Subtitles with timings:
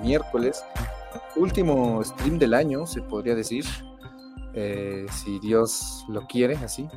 [0.00, 0.64] miércoles.
[1.36, 3.64] Último stream del año, se podría decir,
[4.54, 6.88] eh, si Dios lo quiere, así.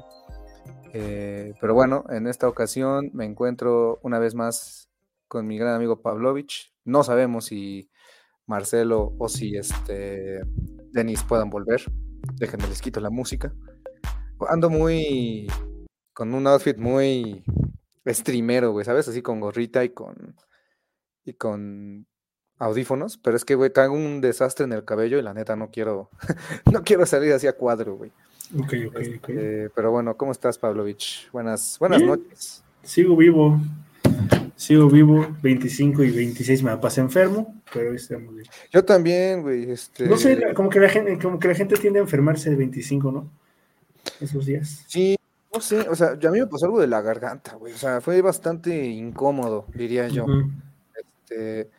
[0.93, 4.89] Eh, pero bueno, en esta ocasión me encuentro una vez más
[5.27, 6.73] con mi gran amigo Pavlovich.
[6.83, 7.89] No sabemos si
[8.45, 10.41] Marcelo o si este
[10.91, 11.81] Denis puedan volver.
[12.35, 13.53] Déjenme les quito la música.
[14.49, 15.47] Ando muy
[16.13, 17.43] con un outfit muy
[18.05, 19.07] streamero, güey, ¿sabes?
[19.07, 20.35] Así con gorrita y con
[21.23, 22.07] y con
[22.61, 25.69] audífonos, pero es que, güey, traigo un desastre en el cabello y la neta no
[25.71, 26.09] quiero
[26.71, 28.11] no quiero salir así a cuadro, güey.
[28.57, 29.29] Ok, ok, ok.
[29.29, 31.29] Eh, pero bueno, ¿cómo estás, Pavlovich?
[31.31, 32.09] Buenas buenas Bien.
[32.11, 32.63] noches.
[32.83, 33.59] Sigo vivo.
[34.55, 35.25] Sigo vivo.
[35.41, 38.47] 25 y 26 me pasé enfermo, pero estamos bien.
[38.71, 41.99] Yo también, güey, este No sé, como que, la gente, como que la gente tiende
[41.99, 43.29] a enfermarse de 25, ¿no?
[44.19, 44.83] Esos días.
[44.87, 45.15] Sí,
[45.53, 47.77] no sé, o sea, yo- a mí me pasó algo de la garganta, güey, o
[47.77, 50.25] sea, fue bastante incómodo, diría yo.
[51.23, 51.69] Este,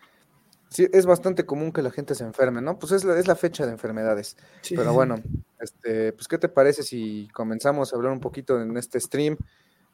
[0.73, 2.79] sí, es bastante común que la gente se enferme, ¿no?
[2.79, 4.37] Pues es la, es la fecha de enfermedades.
[4.63, 5.17] Sí, Pero bueno,
[5.61, 9.37] este, pues, ¿qué te parece si comenzamos a hablar un poquito en este stream?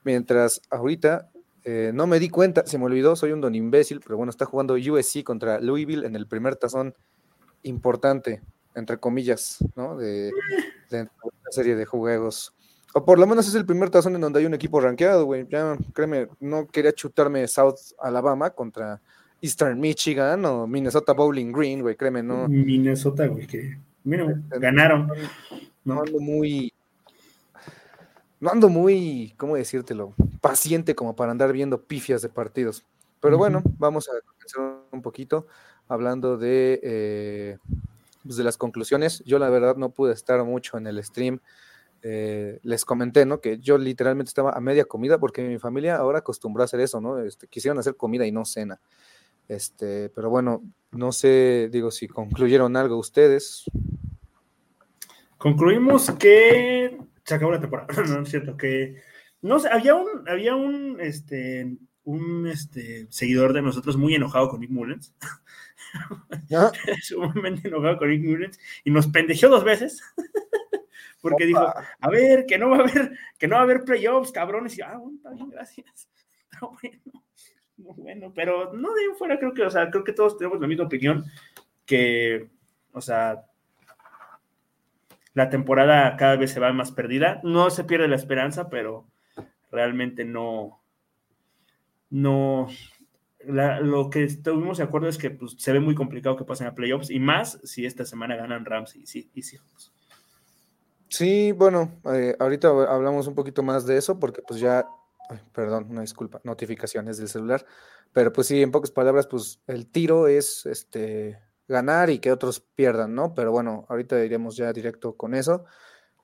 [0.04, 1.30] Mientras ahorita
[1.64, 4.46] eh, no me di cuenta, se me olvidó, soy un don imbécil, pero bueno, está
[4.46, 6.94] jugando USC contra Louisville en el primer tazón
[7.62, 8.40] importante,
[8.74, 9.96] entre comillas, ¿no?
[9.96, 10.30] De,
[10.90, 12.54] de una serie de juegos.
[12.94, 15.46] O por lo menos es el primer tazón en donde hay un equipo rankeado, güey.
[15.50, 19.02] Ya, créeme, no quería chutarme South Alabama contra
[19.40, 22.48] Eastern Michigan o Minnesota Bowling Green, güey, créeme, no.
[22.48, 23.78] Minnesota, güey, que.
[24.04, 25.08] Mira, ganaron.
[25.84, 26.00] no ¿no?
[26.02, 26.72] ando muy.
[28.40, 30.14] No ando muy, ¿cómo decírtelo?
[30.40, 32.84] Paciente como para andar viendo pifias de partidos.
[33.20, 35.46] Pero bueno, vamos a comenzar un poquito
[35.88, 37.58] hablando de, eh,
[38.22, 39.22] pues, de las conclusiones.
[39.24, 41.40] Yo la verdad no pude estar mucho en el stream.
[42.02, 43.40] Eh, les comenté, ¿no?
[43.40, 47.00] Que yo literalmente estaba a media comida porque mi familia ahora acostumbró a hacer eso,
[47.00, 47.18] ¿no?
[47.18, 48.78] Este, quisieron hacer comida y no cena.
[49.48, 53.64] Este, pero bueno, no sé, digo, si concluyeron algo ustedes.
[55.38, 57.88] Concluimos que se acabó la temporada.
[58.08, 59.02] No, es cierto, que
[59.42, 64.60] no sé, había un, había un este un este seguidor de nosotros muy enojado con
[64.60, 65.14] Nick Mullens,
[66.54, 66.72] Ah,
[67.02, 70.02] sumamente enojado con Nick Mullens, y nos pendejeó dos veces.
[71.20, 74.30] Porque dijo, a ver, que no va a haber, que no va a haber playoffs,
[74.30, 74.74] cabrones.
[74.74, 76.08] Y yo, ah, bueno, está bien, gracias.
[76.50, 77.17] Está bueno.
[77.96, 80.84] Bueno, pero no de fuera, creo que, o sea, creo que todos tenemos la misma
[80.86, 81.24] opinión
[81.86, 82.48] que,
[82.92, 83.44] o sea,
[85.34, 87.40] la temporada cada vez se va más perdida.
[87.44, 89.06] No se pierde la esperanza, pero
[89.70, 90.80] realmente no,
[92.10, 92.68] no,
[93.44, 96.74] lo que estuvimos de acuerdo es que pues, se ve muy complicado que pasen a
[96.74, 99.92] playoffs y más si esta semana ganan Rams y, sí- y Seahawks.
[101.10, 104.86] Sí, bueno, eh, ahorita hablamos un poquito más de eso porque pues ya,
[105.28, 107.64] ay, perdón, una disculpa, notificaciones del celular,
[108.12, 112.60] pero pues sí, en pocas palabras, pues el tiro es este ganar y que otros
[112.60, 113.34] pierdan, ¿no?
[113.34, 115.64] Pero bueno, ahorita iremos ya directo con eso.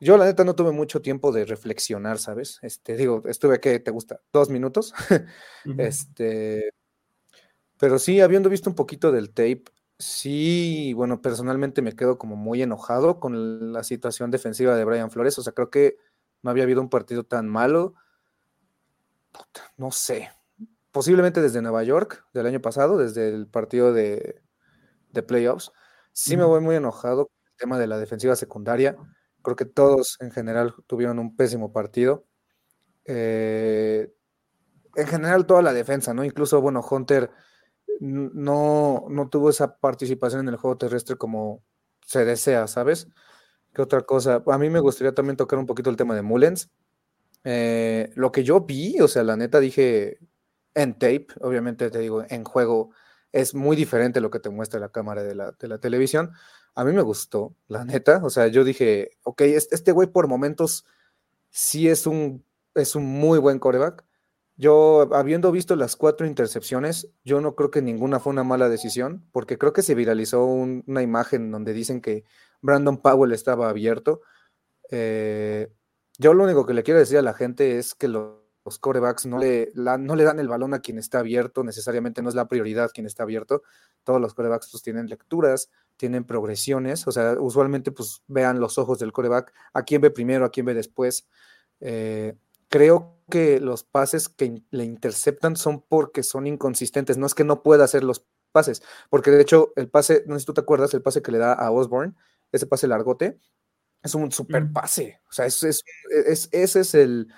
[0.00, 2.58] Yo la neta no tuve mucho tiempo de reflexionar, ¿sabes?
[2.62, 4.20] Este, digo, estuve, ¿qué te gusta?
[4.32, 4.92] ¿Dos minutos?
[5.78, 6.70] Este,
[7.78, 9.64] pero sí, habiendo visto un poquito del tape,
[9.98, 15.38] sí, bueno, personalmente me quedo como muy enojado con la situación defensiva de Brian Flores.
[15.38, 15.96] O sea, creo que
[16.42, 17.94] no había habido un partido tan malo.
[19.34, 20.30] Puta, no sé.
[20.92, 24.40] Posiblemente desde Nueva York del año pasado, desde el partido de,
[25.10, 25.72] de playoffs.
[26.12, 28.96] Sí me voy muy enojado con el tema de la defensiva secundaria.
[29.42, 32.26] Creo que todos en general tuvieron un pésimo partido.
[33.06, 34.12] Eh,
[34.96, 36.24] en general toda la defensa, ¿no?
[36.24, 37.30] Incluso, bueno, Hunter
[38.00, 41.64] no, no tuvo esa participación en el juego terrestre como
[42.06, 43.08] se desea, ¿sabes?
[43.74, 44.42] ¿Qué otra cosa?
[44.46, 46.70] A mí me gustaría también tocar un poquito el tema de Mullens.
[47.44, 50.18] Eh, lo que yo vi, o sea, la neta dije
[50.74, 52.90] en tape, obviamente te digo, en juego
[53.32, 56.32] es muy diferente lo que te muestra la cámara de la, de la televisión.
[56.74, 58.20] A mí me gustó, la neta.
[58.24, 60.84] O sea, yo dije, ok, este güey por momentos
[61.50, 62.44] sí es un,
[62.74, 64.04] es un muy buen coreback.
[64.56, 69.26] Yo, habiendo visto las cuatro intercepciones, yo no creo que ninguna fue una mala decisión,
[69.32, 72.24] porque creo que se viralizó una imagen donde dicen que
[72.60, 74.22] Brandon Powell estaba abierto.
[74.90, 75.72] Eh,
[76.18, 78.38] yo lo único que le quiero decir a la gente es que los,
[78.80, 82.34] corebacks no le, no le dan el balón a quien está abierto, necesariamente no es
[82.34, 83.62] la prioridad quien está abierto.
[84.04, 88.98] Todos los corebacks pues, tienen lecturas, tienen progresiones, o sea, usualmente pues vean los ojos
[88.98, 91.28] del coreback, a quién ve primero, a quién ve después.
[91.80, 92.34] Eh,
[92.68, 97.62] creo que los pases que le interceptan son porque son inconsistentes, no es que no
[97.62, 100.94] pueda hacer los pases, porque de hecho el pase, no sé si tú te acuerdas,
[100.94, 102.14] el pase que le da a Osborne,
[102.52, 103.38] ese pase largote,
[104.04, 105.82] es un super pase, o sea, es, es,
[106.52, 107.32] ese es el,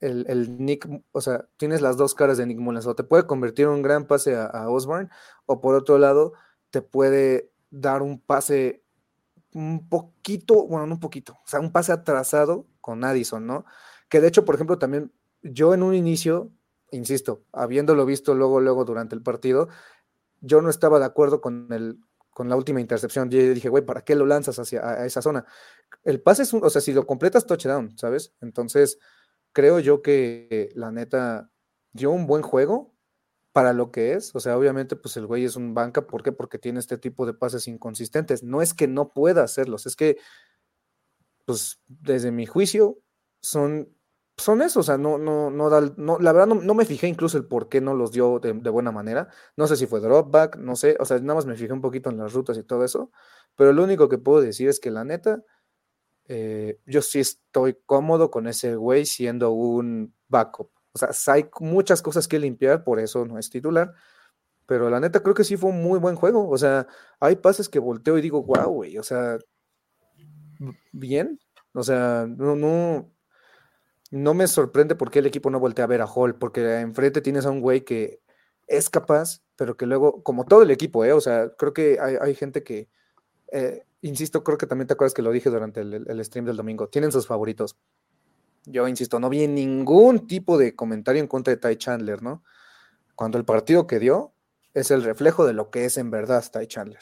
[0.00, 3.66] el, Nick, o sea, tienes las dos caras de Nick Mullens, o te puede convertir
[3.66, 5.08] en un gran pase a, a Osborne,
[5.46, 6.32] o por otro lado,
[6.70, 8.82] te puede dar un pase
[9.54, 13.64] un poquito, bueno, no un poquito, o sea, un pase atrasado con Addison, ¿no?
[14.08, 15.12] Que de hecho, por ejemplo, también
[15.42, 16.50] yo en un inicio,
[16.90, 19.68] insisto, habiéndolo visto luego, luego durante el partido,
[20.40, 22.00] yo no estaba de acuerdo con el
[22.38, 23.28] con la última intercepción.
[23.30, 25.44] Yo dije, güey, ¿para qué lo lanzas hacia esa zona?
[26.04, 28.32] El pase es un, o sea, si lo completas, touchdown, ¿sabes?
[28.40, 29.00] Entonces,
[29.52, 31.50] creo yo que la neta
[31.92, 32.94] dio un buen juego
[33.50, 34.36] para lo que es.
[34.36, 36.06] O sea, obviamente, pues el güey es un banca.
[36.06, 36.30] ¿Por qué?
[36.30, 38.44] Porque tiene este tipo de pases inconsistentes.
[38.44, 40.18] No es que no pueda hacerlos, es que,
[41.44, 43.00] pues, desde mi juicio,
[43.42, 43.92] son
[44.38, 47.36] son eso, o sea, no, no, no da, no, la verdad no, me fijé incluso
[47.36, 49.28] el por qué no los dio de, buena manera.
[49.56, 52.08] No sé si fue dropback, no sé, o sea, nada más me fijé un poquito
[52.10, 53.10] en las rutas y todo eso,
[53.56, 55.42] pero lo único que puedo decir es que la neta,
[56.26, 60.70] eh, yo sí estoy cómodo con ese güey siendo un backup.
[60.92, 63.92] O sea, hay muchas cosas que limpiar, por eso no es titular,
[64.66, 66.48] pero la neta creo que sí fue un muy buen juego.
[66.48, 66.86] O sea,
[67.20, 69.38] hay pases que volteo y digo, wow, güey, o sea,
[70.92, 71.38] bien,
[71.72, 73.10] o sea, no, no
[74.10, 77.20] no me sorprende por qué el equipo no voltea a ver a Hall, porque enfrente
[77.20, 78.20] tienes a un güey que
[78.66, 81.12] es capaz, pero que luego, como todo el equipo, ¿eh?
[81.12, 82.88] o sea, creo que hay, gente que,
[83.52, 86.88] eh, insisto, creo que también te acuerdas que lo dije durante el, stream del domingo,
[86.88, 87.76] tienen sus favoritos.
[88.64, 92.44] Yo insisto, no vi ningún tipo de comentario en contra de Ty Chandler, ¿no?
[93.14, 94.32] Cuando el partido que dio
[94.74, 97.00] es el reflejo de lo que es en verdad Ty Chandler.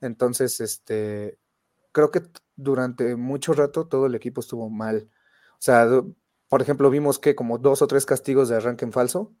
[0.00, 1.38] Entonces, este,
[1.92, 2.22] creo que
[2.56, 5.10] durante mucho rato todo el equipo estuvo mal.
[5.54, 5.88] O sea,
[6.50, 9.20] por ejemplo, vimos que como dos o tres castigos de arranque en falso.
[9.20, 9.32] O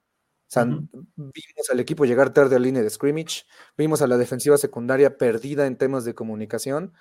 [0.46, 3.46] sea, vimos al equipo llegar tarde a la línea de scrimmage,
[3.76, 6.92] vimos a la defensiva secundaria perdida en temas de comunicación.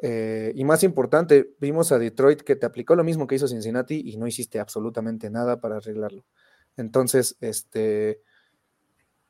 [0.00, 4.02] Eh, y más importante, vimos a Detroit que te aplicó lo mismo que hizo Cincinnati
[4.02, 6.24] y no hiciste absolutamente nada para arreglarlo.
[6.78, 8.22] Entonces, este,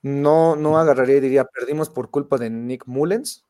[0.03, 3.48] no, no agarraría y diría, perdimos por culpa de Nick Mullens,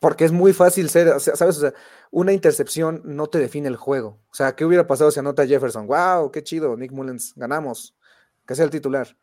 [0.00, 1.58] porque es muy fácil ser, ¿sabes?
[1.58, 1.74] O sea,
[2.10, 4.20] una intercepción no te define el juego.
[4.30, 5.86] O sea, ¿qué hubiera pasado si anota Jefferson?
[5.86, 6.30] ¡Wow!
[6.30, 6.76] ¡Qué chido!
[6.76, 7.96] Nick Mullens, ganamos.
[8.46, 9.16] Que sea el titular.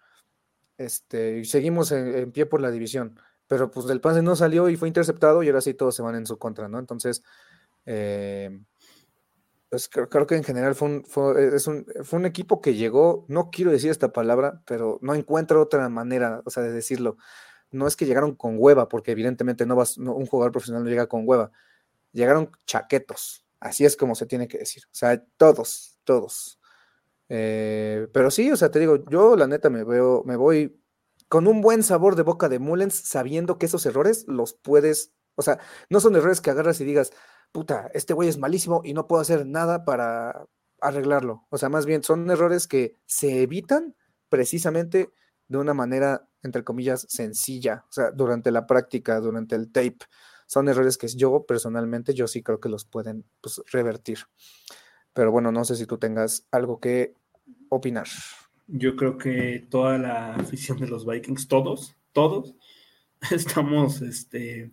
[0.77, 3.19] Este, y seguimos en, pie por la división.
[3.47, 6.15] Pero pues del pase no salió y fue interceptado y ahora sí todos se van
[6.15, 6.79] en su contra, ¿no?
[6.79, 7.21] Entonces,
[7.85, 8.61] eh,
[9.69, 13.25] pues creo, que en general fue un, fue, es un, fue un equipo que llegó,
[13.29, 17.17] no quiero decir esta palabra, pero no encuentro otra manera, o sea, de decirlo
[17.71, 21.07] no es que llegaron con hueva, porque evidentemente no vas, un jugador profesional no llega
[21.07, 21.51] con hueva.
[22.11, 24.83] Llegaron chaquetos, así es como se tiene que decir.
[24.87, 26.59] O sea, todos, todos.
[27.29, 30.77] Eh, pero sí, o sea, te digo, yo la neta me veo, me voy
[31.29, 35.41] con un buen sabor de boca de Mullens, sabiendo que esos errores los puedes, o
[35.41, 35.59] sea,
[35.89, 37.13] no son errores que agarras y digas,
[37.53, 40.45] puta, este güey es malísimo y no puedo hacer nada para
[40.81, 41.47] arreglarlo.
[41.49, 43.95] O sea, más bien son errores que se evitan
[44.27, 45.13] precisamente
[45.51, 49.97] de una manera, entre comillas, sencilla, o sea, durante la práctica, durante el tape.
[50.47, 54.19] Son errores que yo personalmente, yo sí creo que los pueden pues, revertir.
[55.11, 57.15] Pero bueno, no sé si tú tengas algo que
[57.67, 58.07] opinar.
[58.67, 62.55] Yo creo que toda la afición de los Vikings, todos, todos,
[63.31, 64.71] estamos este,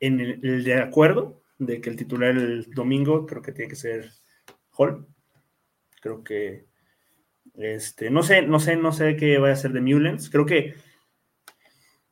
[0.00, 4.10] en el, de acuerdo de que el titular el domingo creo que tiene que ser
[4.72, 5.06] Hall.
[6.00, 6.66] Creo que
[7.54, 10.30] este, no sé, no sé, no sé qué va a hacer de Mullens.
[10.30, 10.74] Creo que,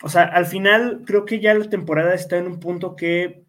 [0.02, 3.44] o sea, al final creo que ya la temporada está en un punto que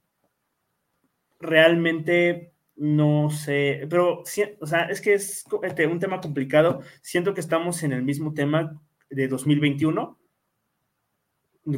[1.40, 6.82] realmente no sé, pero, o sea, es que es este, un tema complicado.
[7.02, 10.18] Siento que estamos en el mismo tema de 2021,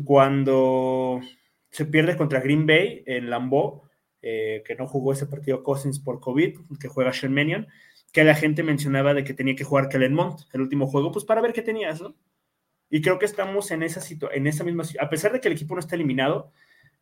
[0.06, 1.20] cuando
[1.70, 3.86] se pierde contra Green Bay en Lambeau
[4.28, 7.68] eh, que no jugó ese partido Cousins por COVID, que juega Shermanian,
[8.16, 10.18] que la gente mencionaba de que tenía que jugar Kellen
[10.54, 12.16] el último juego, pues para ver qué tenías, ¿no?
[12.90, 14.00] Y creo que estamos en esa,
[14.32, 16.54] en esa misma, a pesar de que el equipo no está eliminado,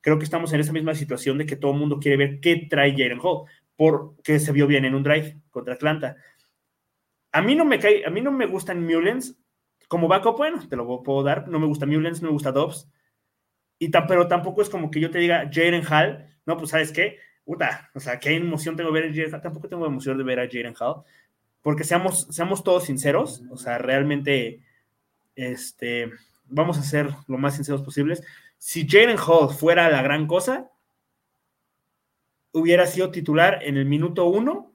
[0.01, 2.65] creo que estamos en esa misma situación de que todo el mundo quiere ver qué
[2.67, 6.15] trae Jalen Hall, porque se vio bien en un drive contra Atlanta.
[7.31, 9.37] A mí no me cae, a mí no me gustan Mullens
[9.87, 12.89] como backup, bueno, te lo puedo dar, no me gusta Mullens, no me gusta Dobbs,
[13.77, 17.19] y pero tampoco es como que yo te diga Jalen Hall, no, pues sabes qué,
[17.45, 20.39] puta, o sea, qué emoción tengo de ver a Jalen tampoco tengo emoción de ver
[20.39, 21.03] a Jalen Hall,
[21.61, 24.61] porque seamos, seamos todos sinceros, o sea, realmente,
[25.35, 26.11] este,
[26.45, 28.23] vamos a ser lo más sinceros posibles,
[28.57, 30.69] si Jalen Hall fuera la gran cosa,
[32.53, 34.71] hubiera sido titular en el minuto uno,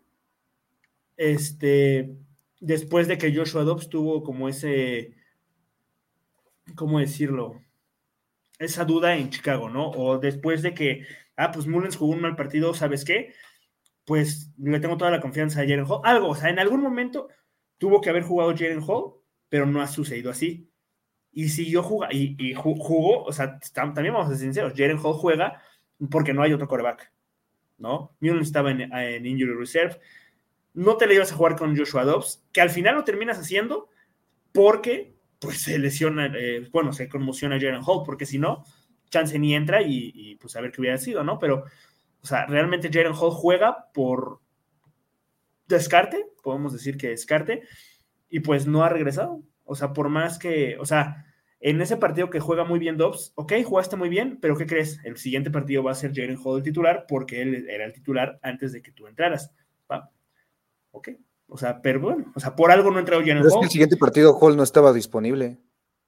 [1.16, 2.14] este,
[2.60, 5.14] después de que Joshua Dobbs tuvo como ese,
[6.74, 7.62] ¿cómo decirlo?
[8.58, 9.90] Esa duda en Chicago, ¿no?
[9.90, 11.06] O después de que,
[11.38, 13.32] ah, pues Mullens jugó un mal partido, ¿sabes qué?
[14.04, 16.00] Pues le tengo toda la confianza a Jalen Hall.
[16.04, 17.28] Algo, o sea, en algún momento
[17.78, 19.14] tuvo que haber jugado Jalen Hall,
[19.48, 20.68] pero no ha sucedido así
[21.32, 25.62] y siguió jugando, y, jugó, o sea, también vamos a ser sinceros, Jaren Hall juega
[26.10, 27.12] porque no hay otro coreback,
[27.76, 28.16] ¿no?
[28.20, 30.00] Mullen estaba en, Injury Reserve,
[30.74, 33.88] no te le ibas a jugar con Joshua Dobbs, que al final lo terminas haciendo
[34.52, 38.64] porque, pues, se lesiona, eh, bueno, se conmociona Jaren Hall, porque si no,
[39.10, 41.38] chance ni entra y, pues a ver qué hubiera sido, ¿no?
[41.38, 41.64] Pero,
[42.20, 44.40] o sea, realmente Jaren Hall juega por
[45.66, 47.62] descarte, podemos decir que descarte,
[48.28, 49.42] y pues no ha regresado.
[49.64, 51.26] O sea, por más que, o sea,
[51.60, 55.00] en ese partido que juega muy bien Dobbs, ok, jugaste muy bien, pero ¿qué crees?
[55.04, 58.38] El siguiente partido va a ser Jalen Hall el titular porque él era el titular
[58.42, 59.52] antes de que tú entraras.
[59.90, 60.10] ¿va?
[60.92, 61.10] Ok,
[61.48, 63.46] o sea, pero bueno, o sea, por algo no entró Jalen Hall.
[63.46, 65.58] Es que el siguiente partido Hall no estaba disponible.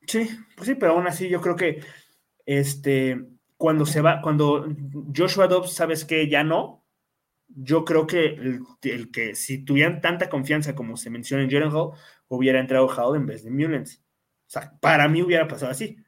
[0.06, 1.82] Sí, pues sí, pero aún así yo creo que
[2.50, 4.66] este, cuando se va, cuando
[5.16, 6.84] Joshua Dobbs, sabes que ya no,
[7.46, 11.92] yo creo que el, que si tuvieran tanta confianza como se menciona en Jalen Hall,
[12.26, 14.02] hubiera entrado Howell en vez de Mullens.
[14.48, 15.98] O sea, para mí hubiera pasado así.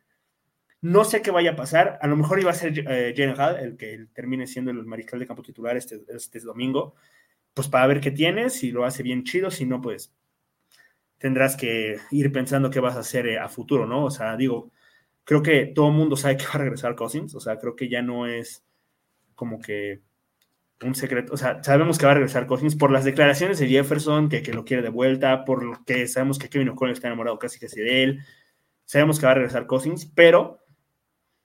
[0.80, 1.96] No sé qué vaya a pasar.
[2.02, 5.28] A lo mejor iba a ser eh, Hall el que termine siendo el mariscal de
[5.28, 6.96] campo titular este, este domingo.
[7.54, 10.12] Pues para ver qué tiene, si lo hace bien chido, si no, pues
[11.18, 14.06] tendrás que ir pensando qué vas a hacer eh, a futuro, ¿no?
[14.06, 14.72] O sea, digo,
[15.24, 17.34] creo que todo el mundo sabe que va a regresar Cousins.
[17.34, 18.64] O sea, creo que ya no es
[19.34, 20.02] como que
[20.82, 24.28] un secreto, o sea, sabemos que va a regresar Cousins por las declaraciones de Jefferson,
[24.28, 27.38] que, que lo quiere de vuelta, por lo que sabemos que Kevin O'Connell está enamorado
[27.38, 28.20] casi casi de él,
[28.84, 30.58] sabemos que va a regresar Cousins, pero,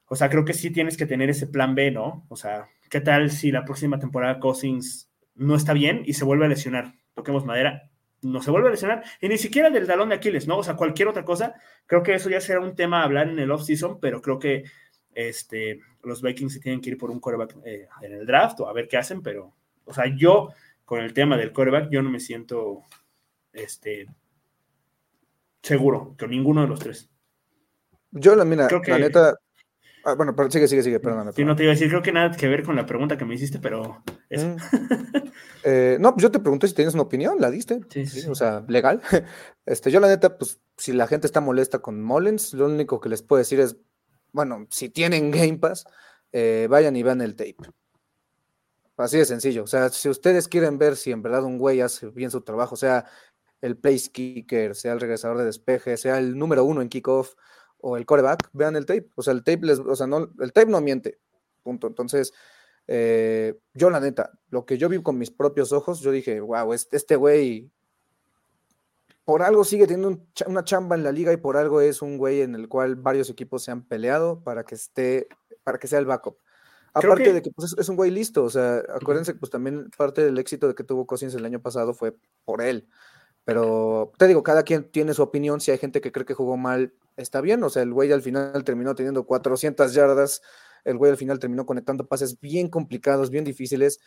[0.08, 2.26] o sea, creo que sí tienes que tener ese plan B, ¿no?
[2.30, 6.46] O sea, ¿qué tal si la próxima temporada Cousins no está bien y se vuelve
[6.46, 6.96] a lesionar?
[7.14, 7.87] Toquemos madera,
[8.22, 10.58] no se vuelve a lesionar, y ni siquiera del talón de Aquiles, ¿no?
[10.58, 11.56] O sea, cualquier otra cosa,
[11.86, 14.64] creo que eso ya será un tema a hablar en el off-season, pero creo que
[15.14, 18.68] este, los Vikings se tienen que ir por un coreback eh, en el draft o
[18.68, 19.54] a ver qué hacen, pero,
[19.86, 20.50] o sea, yo
[20.86, 22.84] con el tema del coreback, yo no me siento
[23.52, 24.08] este,
[25.62, 27.10] seguro con ninguno de los tres.
[28.12, 29.36] Yo, la, mira, la neta,
[30.08, 31.32] ah, bueno, pero sigue, sigue, sigue, perdón.
[31.34, 33.26] Sí, no te iba a decir, creo que nada que ver con la pregunta que
[33.26, 34.48] me hiciste, pero eso.
[34.48, 34.58] Mm.
[35.70, 37.82] Eh, no, yo te pregunté si tenías una opinión, la diste.
[37.90, 39.02] Sí, sí, O sea, legal.
[39.66, 43.10] Este, yo la neta, pues, si la gente está molesta con Mullins, lo único que
[43.10, 43.76] les puedo decir es,
[44.32, 45.86] bueno, si tienen Game Pass,
[46.32, 47.58] eh, vayan y vean el tape.
[48.96, 49.64] Así de sencillo.
[49.64, 52.78] O sea, si ustedes quieren ver si en verdad un güey hace bien su trabajo,
[52.78, 53.06] sea
[53.62, 57.34] el place kicker, sea el regresador de despeje, sea el número uno en kickoff
[57.82, 59.10] o el coreback, vean el tape.
[59.16, 61.20] O sea, el tape les, o sea, no, el tape no miente.
[61.64, 61.88] Punto.
[61.88, 62.34] Entonces,
[62.88, 66.74] eh, yo la neta, lo que yo vi con mis propios ojos, yo dije, wow,
[66.74, 67.70] este güey
[69.28, 72.40] por algo sigue teniendo una chamba en la liga y por algo es un güey
[72.40, 75.28] en el cual varios equipos se han peleado para que esté,
[75.66, 76.38] para que sea el backup.
[76.94, 80.24] Aparte de que pues, es, un güey listo, o sea, acuérdense que pues también parte
[80.24, 82.16] del éxito de que tuvo Cousins el año pasado fue
[82.46, 82.88] por él.
[83.44, 86.56] Pero te digo, cada quien tiene su opinión, si hay gente que cree que jugó
[86.56, 90.42] mal, está bien, o sea, el güey al final terminó teniendo 400 yardas,
[90.86, 94.00] el güey al final terminó conectando pases bien complicados, bien difíciles,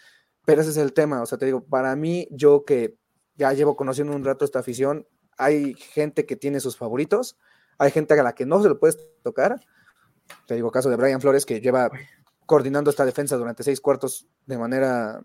[0.45, 2.97] pero ese es el tema, o sea, te digo, para mí, yo que
[3.35, 7.37] ya llevo conociendo un rato esta afición, hay gente que tiene sus favoritos,
[7.79, 9.59] hay gente a la que no se lo puedes tocar.
[10.47, 11.91] Te digo, caso de Brian Flores, que lleva
[12.45, 15.23] coordinando esta defensa durante seis cuartos de manera,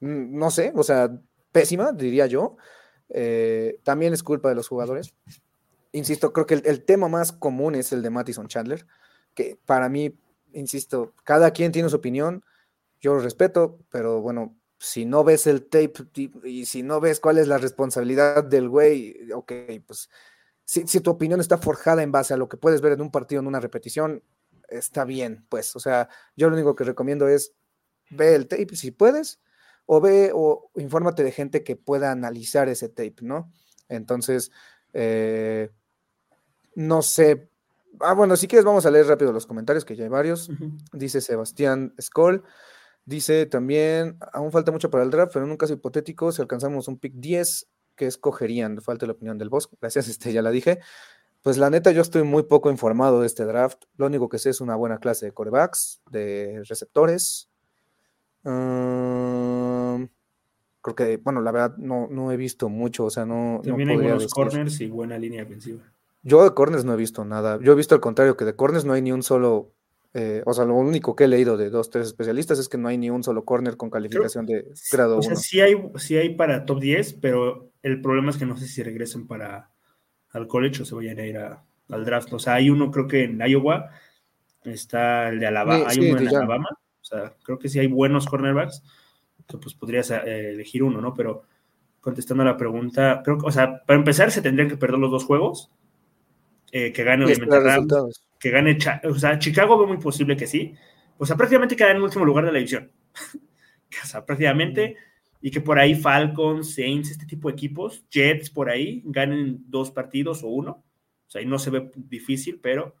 [0.00, 1.10] mm, no sé, o sea,
[1.50, 2.56] pésima, diría yo.
[3.08, 5.12] Eh, también es culpa de los jugadores.
[5.92, 8.86] Insisto, creo que el, el, tema más común es el de Mattison Chandler,
[9.34, 10.18] que para mí,
[10.52, 12.44] insisto, cada quien tiene su opinión,
[13.00, 15.92] yo lo respeto, pero bueno, si no ves el tape
[16.44, 19.52] y si no ves cuál es la responsabilidad del güey, ok,
[19.86, 20.08] pues
[20.64, 23.40] si, tu opinión está forjada en base a lo que puedes ver en un partido,
[23.40, 24.24] en una repetición,
[24.68, 27.52] está bien, pues, o sea, yo lo único que recomiendo es
[28.10, 29.40] ve el tape si puedes,
[29.86, 33.52] o ve o infórmate de gente que pueda analizar ese tape, ¿no?
[33.88, 34.50] Entonces,
[34.94, 35.70] eh,
[36.74, 37.48] no sé.
[38.00, 40.50] Ah, bueno, si quieres, vamos a leer rápido los comentarios, que ya hay varios.
[40.92, 42.42] Dice Sebastián Skoll.
[43.04, 46.86] Dice también, aún falta mucho para el draft, pero en un caso hipotético, si alcanzamos
[46.86, 48.80] un pick 10, ¿qué escogerían?
[48.80, 49.76] Falta la opinión del Bosco.
[49.80, 50.78] Gracias, este, ya la dije.
[51.42, 53.84] Pues la neta, yo estoy muy poco informado de este draft.
[53.96, 57.50] Lo único que sé es una buena clase de corebacks, de receptores.
[58.44, 60.08] creo
[60.94, 63.60] que, bueno, la verdad, no, no he visto mucho, o sea, no.
[63.64, 65.91] También hay buenos corners y buena línea defensiva.
[66.22, 67.58] Yo de corners no he visto nada.
[67.60, 69.72] Yo he visto al contrario, que de corners no hay ni un solo
[70.14, 72.88] eh, o sea, lo único que he leído de dos, tres especialistas es que no
[72.88, 75.18] hay ni un solo corner con calificación de grado 1.
[75.18, 78.56] O sea, sí hay, sí hay para top 10, pero el problema es que no
[78.56, 79.70] sé si regresen para
[80.30, 82.32] al college o se vayan a ir al draft.
[82.34, 83.88] O sea, hay uno, creo que en Iowa,
[84.64, 86.68] está el de Alabama, hay uno en Alabama.
[87.00, 88.82] O sea, creo que sí hay buenos cornerbacks,
[89.48, 91.14] que pues podrías eh, elegir uno, ¿no?
[91.14, 91.44] Pero
[92.00, 95.10] contestando a la pregunta, creo que, o sea, para empezar se tendrían que perder los
[95.10, 95.70] dos juegos,
[96.72, 100.74] eh, que gane obviamente Rams, que gane, o sea, Chicago ve muy posible que sí,
[101.18, 102.90] o sea, prácticamente queda en el último lugar de la división.
[104.02, 104.96] o sea, prácticamente,
[105.40, 109.90] y que por ahí Falcons, Saints, este tipo de equipos, Jets por ahí, ganen dos
[109.90, 110.82] partidos o uno.
[111.26, 112.96] O sea, ahí no se ve difícil, pero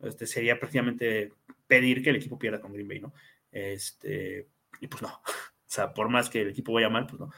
[0.00, 1.32] este, sería prácticamente
[1.66, 3.12] pedir que el equipo pierda con Green Bay, ¿no?
[3.50, 4.48] Este,
[4.80, 5.08] y pues no.
[5.64, 7.30] O sea, por más que el equipo vaya mal, pues no.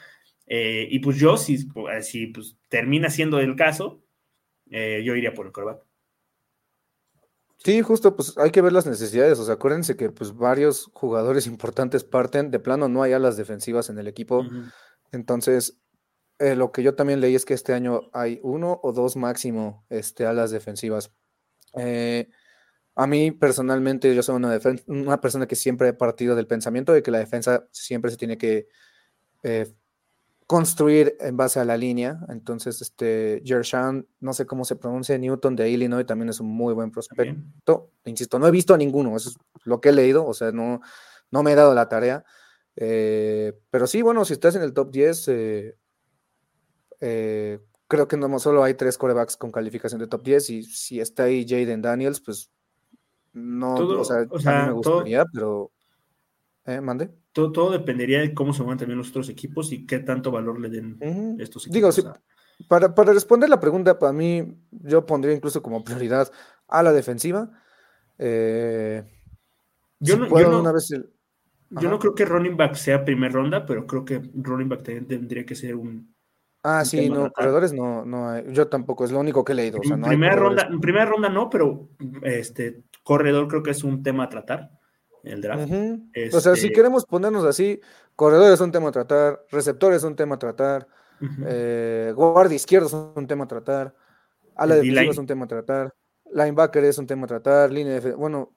[0.46, 1.68] Eh, y pues yo, si,
[2.02, 4.03] si pues, termina siendo el caso,
[4.76, 5.84] eh, yo iría por el coreback.
[7.58, 9.38] Sí, justo, pues hay que ver las necesidades.
[9.38, 12.50] O sea, acuérdense que pues varios jugadores importantes parten.
[12.50, 14.44] De plano no hay alas defensivas en el equipo.
[15.12, 15.78] Entonces,
[16.40, 19.86] eh, lo que yo también leí es que este año hay uno o dos máximo
[19.90, 21.12] este, alas defensivas.
[21.78, 22.28] Eh,
[22.96, 24.58] a mí personalmente, yo soy una,
[24.88, 28.38] una persona que siempre he partido del pensamiento de que la defensa siempre se tiene
[28.38, 28.66] que
[29.44, 29.72] eh,
[30.54, 32.20] construir en base a la línea.
[32.28, 36.72] Entonces, este Jershan, no sé cómo se pronuncia, Newton de Illinois también es un muy
[36.74, 37.90] buen prospecto.
[38.04, 40.80] Insisto, no he visto a ninguno, eso es lo que he leído, o sea, no,
[41.32, 42.24] no me he dado la tarea.
[42.76, 45.76] Eh, pero sí, bueno, si estás en el top 10, eh,
[47.00, 51.00] eh, creo que no solo hay tres corebacks con calificación de top 10 y si
[51.00, 52.48] está ahí Jaden Daniels, pues
[53.32, 55.72] no, o sea, a mí me gustaría, pero...
[56.80, 60.60] mande todo, dependería de cómo se mueven también los otros equipos y qué tanto valor
[60.60, 60.96] le den
[61.40, 61.74] estos equipos.
[61.74, 62.02] Digo, sí,
[62.68, 66.30] para, responder la pregunta, para mí, yo pondría incluso como prioridad
[66.68, 67.50] a la defensiva.
[68.18, 69.02] Eh,
[69.98, 74.68] yo, no, yo, no, creo que running back sea primer ronda, pero creo que running
[74.68, 76.14] back tendría que ser un.
[76.62, 78.44] Ah, sí, no, corredores no, no hay.
[78.52, 79.80] Yo tampoco, es lo único que he leído.
[79.82, 81.88] en, primera ronda, primera ronda no, pero
[82.22, 84.70] este corredor creo que es un tema a tratar
[85.24, 85.72] el draft.
[86.32, 87.80] O sea, si este queremos ponernos así,
[88.16, 90.86] corredores es un tema a tratar, receptores es un tema a tratar,
[91.46, 93.94] eh, guardia izquierdo es un tema a tratar,
[94.54, 95.94] ala defensiva es un tema a tratar,
[96.32, 98.52] linebacker es un tema a tratar, línea defensiva, bueno,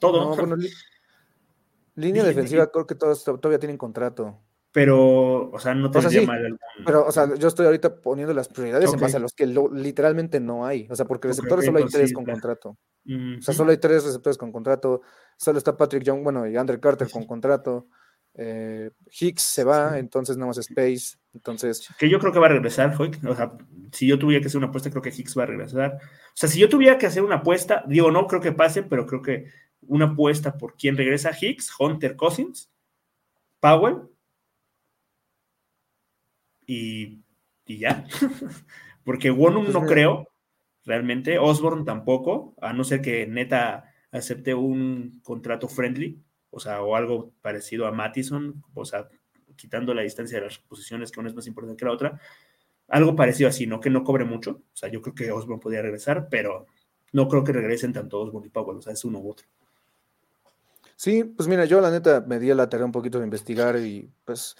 [0.00, 0.36] todo.
[1.94, 4.38] línea defensiva creo que todos todavía tienen contrato.
[4.72, 8.48] Pero, o sea, no te o mal Pero, o sea, yo estoy ahorita poniendo las
[8.48, 10.88] prioridades en base a los que literalmente no hay.
[10.90, 12.78] O sea, porque receptores solo hay tres con contrato.
[13.06, 15.02] O sea, solo hay tres receptores con contrato.
[15.36, 17.86] Solo está Patrick Young, bueno, y Andre Carter con contrato.
[18.34, 21.18] Eh, Hicks se va, entonces nada más Space.
[21.34, 21.86] Entonces.
[21.98, 23.52] Que yo creo que va a regresar, O sea,
[23.92, 25.98] si yo tuviera que hacer una apuesta, creo que Hicks va a regresar.
[25.98, 29.06] O sea, si yo tuviera que hacer una apuesta, digo, no creo que pase, pero
[29.06, 29.48] creo que
[29.82, 32.70] una apuesta por quién regresa Hicks, Hunter Cousins,
[33.60, 34.11] Powell
[36.72, 37.22] y,
[37.66, 38.04] y ya.
[39.04, 40.28] Porque Wonum pues no creo,
[40.84, 41.38] realmente.
[41.38, 47.32] Osborne tampoco, a no ser que neta acepte un contrato friendly, o sea, o algo
[47.40, 49.08] parecido a Mattison, o sea,
[49.56, 52.20] quitando la distancia de las posiciones, que una es más importante que la otra.
[52.88, 53.80] Algo parecido así, ¿no?
[53.80, 54.62] Que no cobre mucho.
[54.72, 56.66] O sea, yo creo que Osborne podría regresar, pero
[57.12, 59.46] no creo que regresen tanto Osborne y Powell, o sea, es uno u otro.
[60.96, 64.08] Sí, pues mira, yo la neta me di la tarea un poquito de investigar y
[64.24, 64.56] pues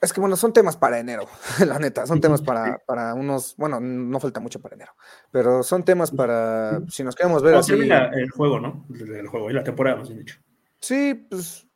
[0.00, 1.26] es que bueno, son temas para enero,
[1.66, 4.92] la neta, son temas para, para unos, bueno, no falta mucho para enero,
[5.30, 7.72] pero son temas para, si nos queremos ver así.
[7.72, 8.86] el juego, ¿no?
[8.90, 10.38] El juego y la temporada, más bien dicho.
[10.80, 11.66] Sí, pues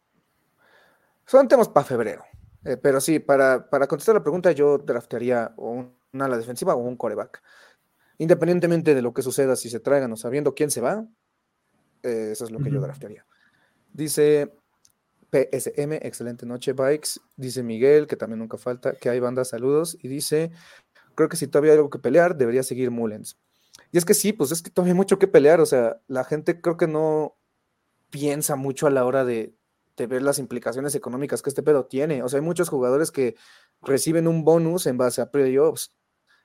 [1.24, 2.24] son temas para febrero,
[2.64, 6.96] eh, pero sí, para, para contestar la pregunta yo draftearía una ala defensiva o un
[6.96, 7.42] coreback.
[8.18, 11.06] Independientemente de lo que suceda, si se traigan o sabiendo quién se va,
[12.02, 13.24] eh, eso es lo que yo draftearía.
[13.92, 14.52] Dice
[15.30, 17.20] PSM, excelente noche, Bikes.
[17.36, 19.96] Dice Miguel, que también nunca falta, que hay bandas, saludos.
[20.02, 20.50] Y dice,
[21.14, 23.38] creo que si todavía hay algo que pelear, debería seguir Mullens.
[23.92, 25.60] Y es que sí, pues es que todavía hay mucho que pelear.
[25.60, 27.36] O sea, la gente creo que no
[28.10, 29.54] piensa mucho a la hora de,
[29.96, 32.22] de ver las implicaciones económicas que este pedo tiene.
[32.22, 33.36] O sea, hay muchos jugadores que
[33.82, 35.94] reciben un bonus en base a playoffs.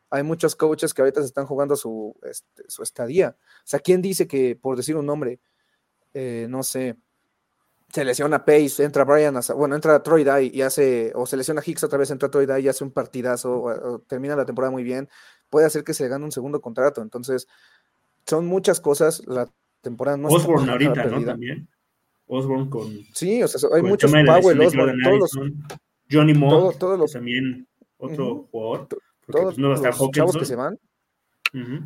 [0.09, 3.37] Hay muchos coaches que ahorita se están jugando su, este, su estadía.
[3.39, 5.39] O sea, ¿quién dice que, por decir un nombre,
[6.13, 6.97] eh, no sé,
[7.95, 11.85] se lesiona Pace, entra Brian, bueno, entra Troy Dye y hace, o se lesiona Hicks
[11.85, 15.07] otra vez, entra Troy Dye y hace un partidazo, o, termina la temporada muy bien,
[15.49, 17.01] puede hacer que se gane un segundo contrato.
[17.01, 17.47] Entonces,
[18.25, 19.25] son muchas cosas.
[19.27, 19.47] La
[19.79, 21.23] temporada no Osborne ahorita, ¿no?
[21.23, 21.69] También.
[22.27, 22.91] Osborne con.
[23.13, 25.31] Sí, o sea, hay muchos Powell, Osborne, todos
[26.11, 28.89] Johnny Moore, todos también otro jugador.
[29.25, 29.81] Todos pues, no los
[30.11, 30.77] chavos que se van.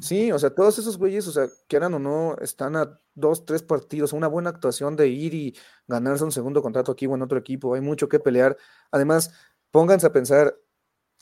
[0.02, 3.62] Sí, o sea, todos esos güeyes, o sea, quieran o no, están a dos, tres
[3.62, 5.56] partidos, una buena actuación de ir y
[5.88, 8.58] ganarse un segundo contrato aquí o en otro equipo, hay mucho que pelear.
[8.92, 9.32] Además,
[9.72, 10.56] pónganse a pensar,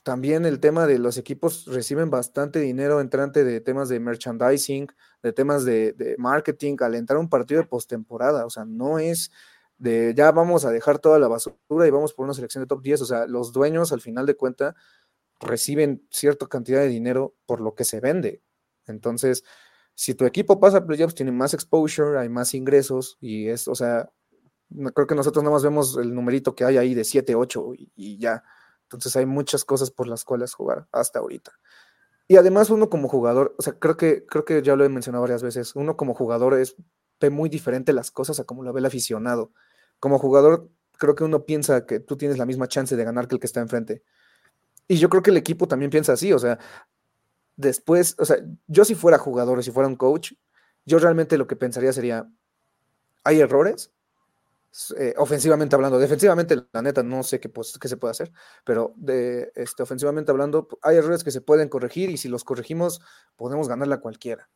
[0.04, 4.86] también el tema de los equipos reciben bastante dinero entrante de temas de merchandising,
[5.22, 9.30] de temas de, marketing, al entrar un partido de postemporada, o sea, no es
[9.76, 12.82] de ya vamos a dejar toda la basura y vamos por una selección de top
[12.82, 14.74] 10, o sea, los dueños al final de cuenta
[15.40, 18.42] reciben cierta cantidad de dinero por lo que se vende.
[18.86, 19.44] Entonces,
[19.94, 23.74] si tu equipo pasa a playoffs, tiene más exposure, hay más ingresos y es, o
[23.74, 24.10] sea,
[24.94, 28.18] creo que nosotros nada más vemos el numerito que hay ahí de 7, 8 y,
[28.18, 28.44] ya.
[28.84, 31.52] Entonces hay muchas cosas por las cuales jugar hasta ahorita.
[32.28, 35.22] Y además uno como jugador, o sea, creo que, creo que ya lo he mencionado
[35.22, 36.76] varias veces, uno como jugador es,
[37.20, 39.52] ve muy diferente las cosas a como lo ve el aficionado.
[39.98, 43.34] Como jugador, creo que uno piensa que tú tienes la misma chance de ganar que
[43.34, 44.04] el que está enfrente.
[44.88, 46.58] Y yo creo que el equipo también piensa así, o sea,
[47.56, 50.32] después, o sea, yo si fuera jugador, si fuera un coach,
[50.86, 52.26] yo realmente lo que pensaría sería,
[53.22, 53.92] ¿hay errores?
[54.96, 58.32] Eh, ofensivamente hablando, defensivamente la neta no sé qué, pues, qué se puede hacer,
[58.64, 63.02] pero de, este, ofensivamente hablando hay errores que se pueden corregir y si los corregimos
[63.36, 64.48] podemos ganarla cualquiera.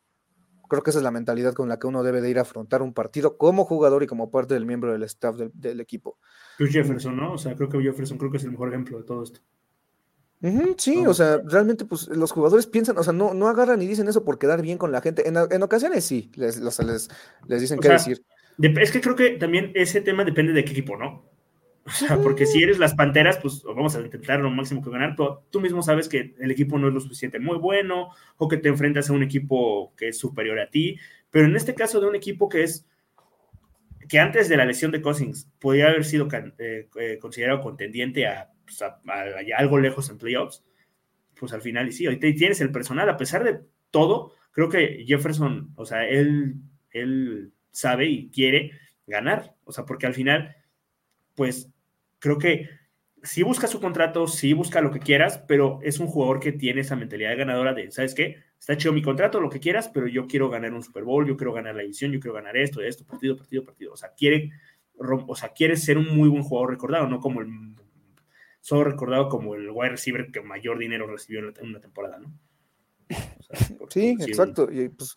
[0.69, 2.81] Creo que esa es la mentalidad con la que uno debe de ir a afrontar
[2.81, 6.17] un partido como jugador y como parte del miembro del staff del, del equipo.
[6.57, 7.33] Jefferson, ¿no?
[7.33, 9.41] O sea, creo que Jefferson creo que es el mejor ejemplo de todo esto
[10.77, 14.07] sí, o sea, realmente pues los jugadores piensan, o sea, no, no agarran y dicen
[14.07, 15.27] eso por quedar bien con la gente.
[15.27, 17.09] En, ocasiones sí, les, les,
[17.47, 18.23] les dicen qué decir.
[18.59, 21.33] Es que creo que también ese tema depende de qué equipo, ¿no?
[21.85, 25.15] O sea, porque si eres las Panteras, pues vamos a intentar lo máximo que ganar,
[25.17, 28.57] pero tú mismo sabes que el equipo no es lo suficiente muy bueno o que
[28.57, 30.97] te enfrentas a un equipo que es superior a ti,
[31.29, 32.85] pero en este caso de un equipo que es
[34.13, 36.27] que antes de la lesión de Cousins podía haber sido
[36.59, 38.79] eh, eh, considerado contendiente a pues,
[39.57, 40.63] algo lejos en playoffs,
[41.33, 45.03] pues al final, y sí, ahorita tienes el personal, a pesar de todo, creo que
[45.07, 46.57] Jefferson, o sea, él,
[46.91, 48.73] él sabe y quiere
[49.07, 50.57] ganar, o sea, porque al final,
[51.33, 51.71] pues
[52.19, 52.69] creo que
[53.23, 56.81] sí busca su contrato, sí busca lo que quieras, pero es un jugador que tiene
[56.81, 58.37] esa mentalidad de ganadora de, ¿sabes qué?
[58.59, 61.37] Está chido mi contrato, lo que quieras, pero yo quiero ganar un Super Bowl, yo
[61.37, 63.93] quiero ganar la división, yo quiero ganar esto, esto, partido, partido, partido.
[63.93, 64.51] O sea, quiere,
[64.97, 67.47] o sea, quiere ser un muy buen jugador recordado, no como el
[68.61, 72.33] solo recordado como el wide receiver que mayor dinero recibió en una temporada, ¿no?
[73.89, 74.69] sí, exacto.
[74.71, 75.15] Y pues,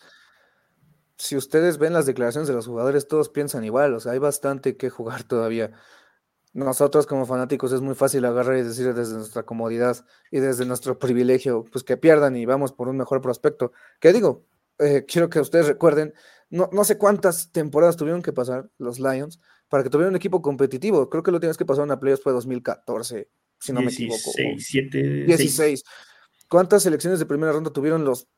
[1.16, 4.76] si ustedes ven las declaraciones de los jugadores, todos piensan igual, o sea, hay bastante
[4.76, 5.72] que jugar todavía.
[6.56, 10.98] Nosotros como fanáticos es muy fácil agarrar y decir desde nuestra comodidad y desde nuestro
[10.98, 13.72] privilegio, pues que pierdan y vamos por un mejor prospecto.
[14.00, 14.46] Que digo,
[14.78, 16.14] eh, quiero que ustedes recuerden,
[16.48, 19.38] no, no sé cuántas temporadas tuvieron que pasar los Lions
[19.68, 21.10] para que tuvieran un equipo competitivo.
[21.10, 23.28] Creo que lo tienes que pasar en a playoffs fue 2014,
[23.60, 24.30] si no me equivoco.
[25.26, 25.84] 16.
[26.48, 28.28] ¿Cuántas selecciones de primera ronda tuvieron los,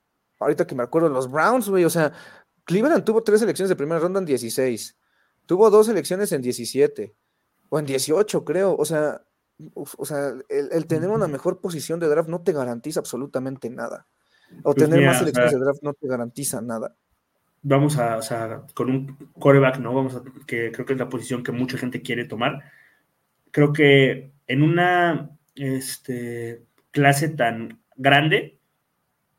[0.40, 1.84] ahorita que me acuerdo, los Browns, güey?
[1.84, 2.12] O sea,
[2.64, 4.96] Cleveland tuvo tres selecciones de primera ronda en 16.
[5.46, 7.14] Tuvo dos selecciones en 17.
[7.68, 8.76] O en 18, creo.
[8.76, 9.22] O sea,
[9.74, 14.06] o sea el, tener una mejor posición de draft no te garantiza absolutamente nada.
[14.62, 16.94] O pues tener más selecciones de draft no te garantiza nada
[17.62, 19.94] vamos a, o sea, con un coreback, ¿no?
[19.94, 22.62] Vamos a, que creo que es la posición que mucha gente quiere tomar.
[23.50, 28.58] Creo que en una este, clase tan grande,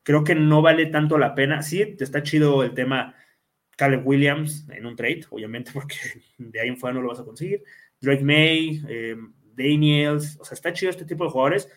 [0.03, 1.61] creo que no vale tanto la pena.
[1.61, 3.15] Sí, te está chido el tema
[3.77, 5.95] Caleb Williams en un trade, obviamente, porque
[6.37, 7.63] de ahí en fuera no lo vas a conseguir.
[8.01, 9.15] Drake May, eh,
[9.55, 11.69] Daniels, o sea, está chido este tipo de jugadores,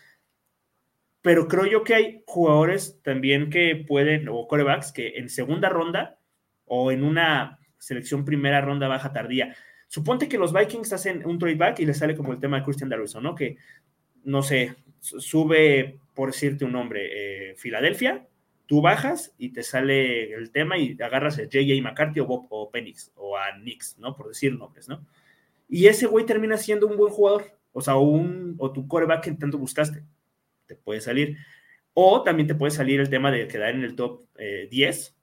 [1.21, 6.19] pero creo yo que hay jugadores también que pueden, o corebacks, que en segunda ronda
[6.65, 9.55] o en una selección primera ronda baja tardía.
[9.87, 12.63] Suponte que los Vikings hacen un trade back y les sale como el tema de
[12.63, 13.35] Christian Darrison, ¿no?
[13.35, 13.57] Que,
[14.23, 18.25] no sé, sube, por decirte un nombre, eh, Filadelfia,
[18.65, 21.81] tú bajas y te sale el tema y agarras a J.J.
[21.81, 24.15] McCarthy o, Bob, o Penix o a Nix, ¿no?
[24.15, 25.05] Por decir nombres, ¿no?
[25.73, 29.31] Y ese güey termina siendo un buen jugador, o sea, un, o tu coreback que
[29.31, 30.03] tanto buscaste,
[30.67, 31.35] te puede salir.
[31.95, 34.21] O también te puede salir el tema de quedar en el top
[34.69, 35.13] 10 eh,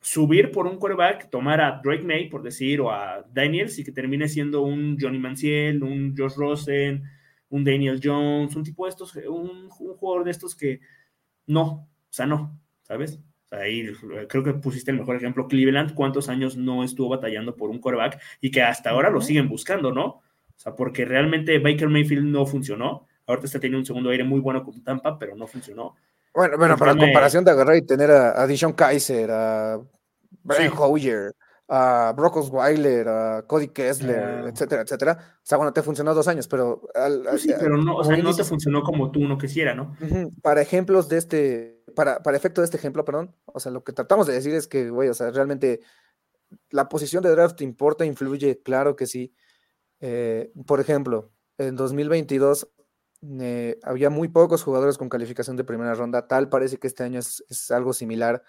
[0.00, 3.92] subir por un quarterback, tomar a Drake May, por decir, o a Daniels, y que
[3.92, 7.02] termine siendo un Johnny Manziel, un Josh Rosen,
[7.50, 10.80] un Daniel Jones, un tipo de estos, un, jugador de estos que
[11.46, 13.20] no, o sea, no, ¿sabes?
[13.50, 13.90] Ahí
[14.28, 18.20] creo que pusiste el mejor ejemplo, Cleveland, cuántos años no estuvo batallando por un quarterback
[18.40, 20.04] y que hasta ahora lo siguen buscando, ¿no?
[20.04, 23.06] O sea, porque realmente Baker Mayfield no funcionó.
[23.26, 25.94] Ahorita está teniendo un segundo aire muy bueno con Tampa, pero no funcionó.
[26.34, 29.80] Bueno, bueno, para la comparación de agarrar y tener a, a Dishon Kaiser, a
[30.42, 31.34] Brian Hoyer,
[31.68, 34.48] a Brock Osweiler, a Cody Kessler, ah.
[34.48, 35.18] etcétera, etcétera.
[35.36, 36.82] O sea, bueno, te funcionó dos años, pero...
[36.92, 39.94] Pues sí, pero no, o sea, no te funcionó como tú uno quisiera, ¿no?
[40.42, 43.92] Para ejemplos de este, para, para efecto de este ejemplo, perdón, o sea, lo que
[43.92, 45.80] tratamos de decir es que, güey, o sea, realmente
[46.70, 49.34] la posición de draft importa, influye, claro que sí.
[50.00, 52.68] Eh, por ejemplo, en 2022
[53.40, 57.18] eh, había muy pocos jugadores con calificación de primera ronda, tal parece que este año
[57.18, 58.42] es, algo similar.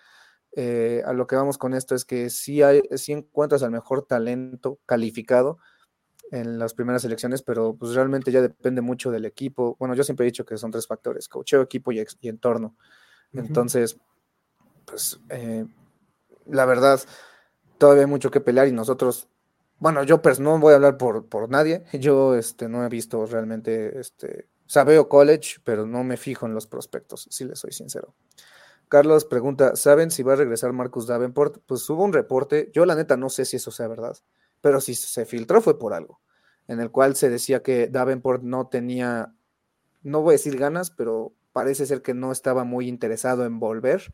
[0.56, 4.06] Eh, a lo que vamos con esto es que sí, hay, sí encuentras al mejor
[4.06, 5.60] talento calificado
[6.32, 9.76] en las primeras elecciones, pero pues realmente ya depende mucho del equipo.
[9.80, 12.76] Bueno, yo siempre he dicho que son tres factores, cocheo, equipo y, y entorno.
[13.34, 13.98] Entonces,
[14.86, 15.66] pues eh,
[16.48, 17.00] la verdad,
[17.78, 19.28] todavía hay mucho que pelear y nosotros,
[19.80, 23.26] bueno, yo pues no voy a hablar por, por nadie, yo este, no he visto
[23.26, 27.60] realmente, este, o sea, veo college, pero no me fijo en los prospectos, si les
[27.60, 28.14] soy sincero.
[28.90, 31.60] Carlos pregunta, ¿saben si va a regresar Marcus Davenport?
[31.68, 34.18] Pues hubo un reporte, yo la neta no sé si eso sea verdad,
[34.62, 36.22] pero si se filtró fue por algo,
[36.68, 39.36] en el cual se decía que Davenport no tenía,
[40.02, 44.12] no voy a decir ganas, pero parece ser que no estaba muy interesado en volver.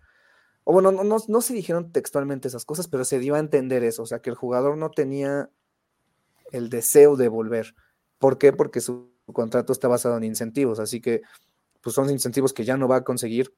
[0.65, 4.03] O bueno, no, no, se dijeron textualmente esas cosas, pero se dio a entender eso,
[4.03, 5.49] o sea, que el jugador no tenía
[6.51, 7.75] el deseo de volver.
[8.19, 8.51] ¿Por qué?
[8.51, 11.21] Porque su contrato está basado en incentivos, así que
[11.79, 13.53] pues son incentivos que ya no va a conseguir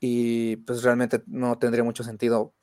[0.00, 2.54] y pues realmente no tendría mucho sentido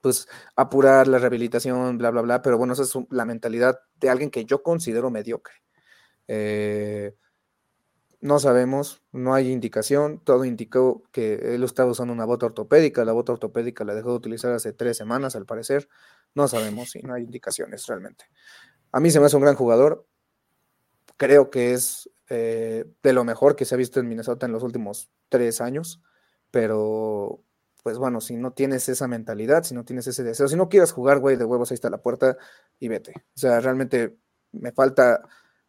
[0.00, 4.30] pues apurar la rehabilitación, bla, bla, bla, pero bueno, esa es la mentalidad de alguien
[4.30, 5.54] que yo considero mediocre.
[6.26, 7.14] Eh,
[8.22, 10.20] no sabemos, no hay indicación.
[10.22, 13.04] Todo indicó que él estaba usando una bota ortopédica.
[13.04, 15.88] La bota ortopédica la dejó de utilizar hace tres semanas, al parecer.
[16.34, 18.26] No sabemos si no hay indicaciones realmente.
[18.92, 20.06] A mí se me hace un gran jugador.
[21.16, 24.62] Creo que es eh, de lo mejor que se ha visto en Minnesota en los
[24.62, 26.00] últimos tres años.
[26.52, 27.42] Pero,
[27.82, 30.92] pues bueno, si no tienes esa mentalidad, si no tienes ese deseo, si no quieres
[30.92, 32.36] jugar, güey, de huevos, ahí está la puerta
[32.78, 33.14] y vete.
[33.34, 34.16] O sea, realmente
[34.52, 35.22] me falta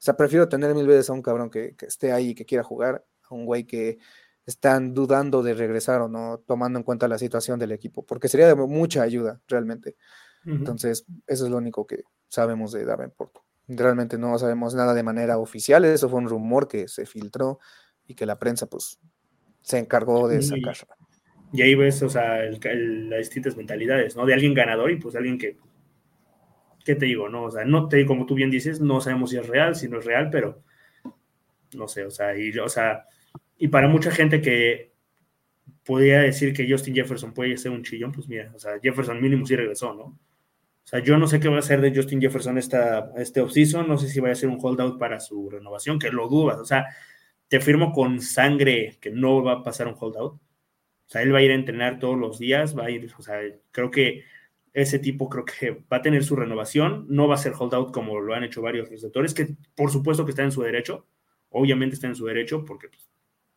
[0.03, 2.61] o sea, prefiero tener mil veces a un cabrón que, esté ahí y que quiera
[2.61, 3.99] jugar, a un güey que
[4.45, 8.47] están dudando de regresar o no, tomando en cuenta la situación del equipo, porque sería
[8.47, 9.95] de mucha ayuda realmente.
[10.45, 13.33] Entonces, eso es lo único que sabemos de Davenport.
[13.69, 17.59] Realmente no sabemos nada de manera oficial, eso fue un rumor que se filtró
[18.05, 18.99] y que la prensa pues
[19.63, 20.77] se encargó de sacar.
[21.51, 24.25] Y ahí ves, o sea, las distintas mentalidades, ¿no?
[24.25, 25.57] De alguien ganador y pues de alguien que
[26.83, 27.29] ¿qué te digo?
[27.29, 29.87] No, o sea, no te, como tú bien dices, no sabemos si es real, si
[29.87, 30.63] no es real, pero
[31.75, 33.05] no sé, o sea, y, o sea,
[33.57, 34.91] y para mucha gente que
[35.83, 39.45] podría decir que Justin Jefferson puede ser un chillón, pues mira, o sea, Jefferson mínimo
[39.45, 40.03] sí regresó, ¿no?
[40.03, 43.87] O sea, yo no sé qué va a hacer de Justin Jefferson esta, este offseason,
[43.87, 46.65] no sé si va a ser un holdout para su renovación, que lo dudas, o
[46.65, 46.85] sea,
[47.47, 50.33] te firmo con sangre que no va a pasar un holdout.
[50.33, 53.21] O sea, él va a ir a entrenar todos los días, va a ir, o
[53.21, 53.39] sea,
[53.71, 54.23] creo que
[54.73, 58.19] ese tipo creo que va a tener su renovación, no va a ser holdout como
[58.19, 61.05] lo han hecho varios receptores, que por supuesto que está en su derecho,
[61.49, 63.07] obviamente está en su derecho, porque pues,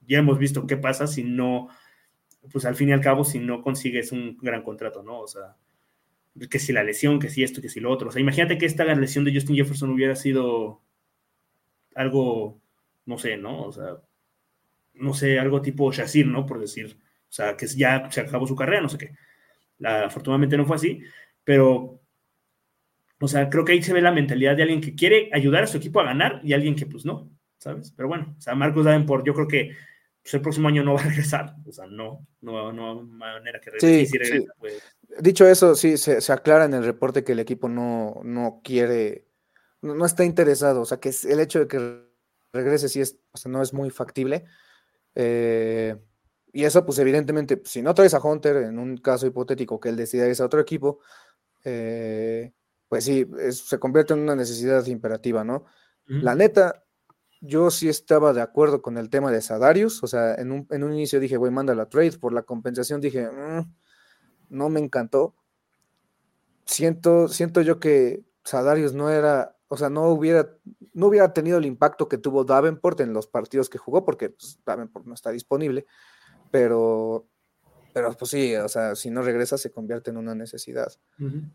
[0.06, 1.68] ya hemos visto qué pasa si no,
[2.52, 5.20] pues al fin y al cabo, si no consigues un gran contrato, ¿no?
[5.20, 5.56] O sea,
[6.50, 8.08] que si la lesión, que si esto, que si lo otro.
[8.08, 10.82] O sea, imagínate que esta lesión de Justin Jefferson hubiera sido
[11.94, 12.60] algo,
[13.06, 13.62] no sé, ¿no?
[13.62, 13.96] O sea,
[14.94, 16.46] no sé, algo tipo Shazir, ¿no?
[16.46, 19.14] Por decir, o sea, que ya se acabó su carrera, no sé qué
[19.84, 21.02] afortunadamente no fue así,
[21.44, 22.00] pero,
[23.20, 25.66] o sea, creo que ahí se ve la mentalidad de alguien que quiere ayudar a
[25.66, 27.92] su equipo a ganar y alguien que pues no, ¿sabes?
[27.96, 29.76] Pero bueno, o sea, Marcos Davenport, yo creo que
[30.22, 33.60] pues, el próximo año no va a regresar, o sea, no, no, no hay manera
[33.60, 34.46] que regrese.
[34.58, 34.82] Pues.
[35.20, 39.26] Dicho eso, sí, se, aclara en el reporte que el equipo no, no quiere,
[39.82, 42.05] no, está interesado, o sea, que el hecho de que
[42.56, 44.44] regrese sí es, o sea, no es muy factible.
[45.14, 45.96] Eh,
[46.52, 49.96] y eso, pues evidentemente, si no traes a Hunter, en un caso hipotético que él
[49.96, 51.00] decida irse a otro equipo,
[51.64, 52.52] eh,
[52.88, 55.64] pues sí, se convierte en una necesidad imperativa, ¿no?
[56.06, 56.84] La neta,
[57.40, 61.20] yo sí estaba de acuerdo con el tema de Sadarius, o sea, en un, inicio
[61.20, 63.74] dije, güey, manda la trade, por la compensación dije, mm,
[64.50, 65.34] no me encantó.
[66.64, 70.48] Siento, siento yo que Sadarius no era, o sea, no hubiera,
[70.92, 74.60] no hubiera tenido el impacto que tuvo Davenport en los partidos que jugó, porque pues,
[74.64, 75.86] Davenport no está disponible
[76.50, 77.26] pero
[77.92, 80.92] pero pues sí, o sea, si no regresa se convierte en una necesidad.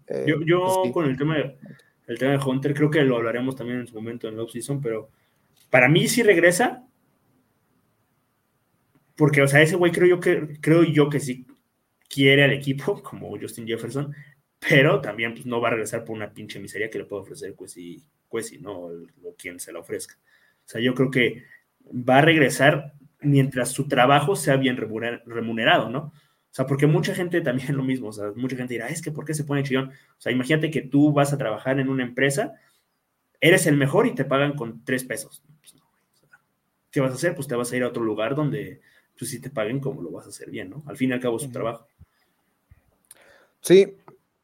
[0.07, 1.55] Eh, yo, yo pues con el tema, de,
[2.07, 4.81] el tema de Hunter, creo que lo hablaremos también en su momento en la off-season,
[4.81, 5.11] pero
[5.69, 6.83] para mí sí regresa,
[9.15, 11.45] porque, o sea, ese güey creo yo que, creo yo que sí
[12.09, 14.11] quiere al equipo, como Justin Jefferson,
[14.67, 17.55] pero también pues, no va a regresar por una pinche miseria que le puede ofrecer
[17.55, 18.73] Cuesi, Cuesi ¿no?
[18.73, 20.15] O, quien se la ofrezca.
[20.65, 21.43] O sea, yo creo que
[21.87, 25.99] va a regresar mientras su trabajo sea bien remunerado, ¿no?
[25.99, 29.11] O sea, porque mucha gente también lo mismo, o sea, mucha gente dirá, es que
[29.11, 29.89] ¿por qué se pone chillón?
[29.89, 32.53] O sea, imagínate que tú vas a trabajar en una empresa,
[33.39, 35.41] eres el mejor y te pagan con tres pesos.
[35.59, 35.75] Pues
[36.91, 37.33] ¿Qué vas a hacer?
[37.33, 38.81] Pues te vas a ir a otro lugar donde
[39.17, 40.83] pues sí te paguen como lo vas a hacer bien, ¿no?
[40.85, 41.87] Al fin y al cabo es su trabajo.
[43.61, 43.95] Sí,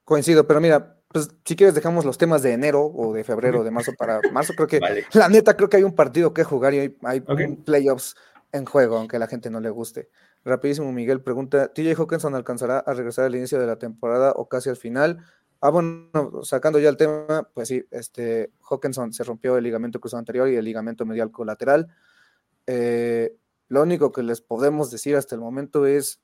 [0.07, 3.71] coincido, pero mira, pues si quieres dejamos los temas de enero o de febrero, de
[3.71, 4.53] marzo para marzo.
[4.55, 4.79] Creo que
[5.11, 7.19] la neta creo que hay un partido que jugar y hay,
[7.65, 8.15] playoffs
[8.53, 10.09] en juego, aunque a la gente no le guste.
[10.45, 14.69] Rapidísimo, Miguel pregunta, ¿TJ Hawkinson alcanzará a regresar al inicio de la temporada o casi
[14.69, 15.25] al final?
[15.59, 16.09] Ah, bueno,
[16.43, 20.55] sacando ya el tema, pues sí, este, Hawkinson se rompió el ligamento cruzado anterior y
[20.55, 21.89] el ligamento medial colateral.
[22.65, 23.35] Eh,
[23.67, 26.21] lo único que les podemos decir hasta el momento es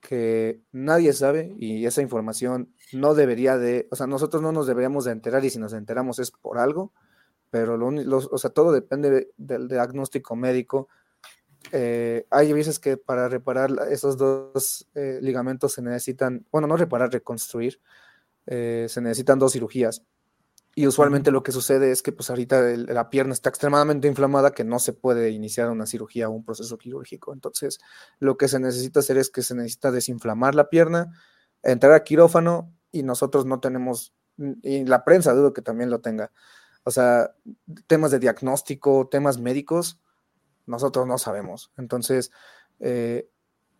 [0.00, 5.04] que nadie sabe y esa información no debería de, o sea, nosotros no nos deberíamos
[5.04, 6.92] de enterar y si nos enteramos es por algo,
[7.50, 10.88] pero lo, o sea, todo depende del diagnóstico médico.
[11.72, 17.12] Eh, hay veces que para reparar esos dos eh, ligamentos se necesitan, bueno, no reparar,
[17.12, 17.80] reconstruir,
[18.46, 20.02] eh, se necesitan dos cirugías.
[20.78, 24.62] Y usualmente lo que sucede es que pues ahorita la pierna está extremadamente inflamada que
[24.62, 27.32] no se puede iniciar una cirugía o un proceso quirúrgico.
[27.32, 27.80] Entonces,
[28.20, 31.12] lo que se necesita hacer es que se necesita desinflamar la pierna,
[31.64, 36.30] entrar a quirófano y nosotros no tenemos, y la prensa dudo que también lo tenga.
[36.84, 37.34] O sea,
[37.88, 39.98] temas de diagnóstico, temas médicos,
[40.64, 41.72] nosotros no sabemos.
[41.76, 42.30] Entonces,
[42.78, 43.28] eh,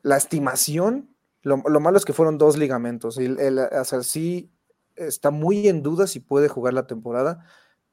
[0.02, 3.20] la estimación, lo, malo es que fueron dos ligamentos.
[3.20, 4.50] Y el, o sea, sí
[4.98, 7.44] está muy en duda si puede jugar la temporada,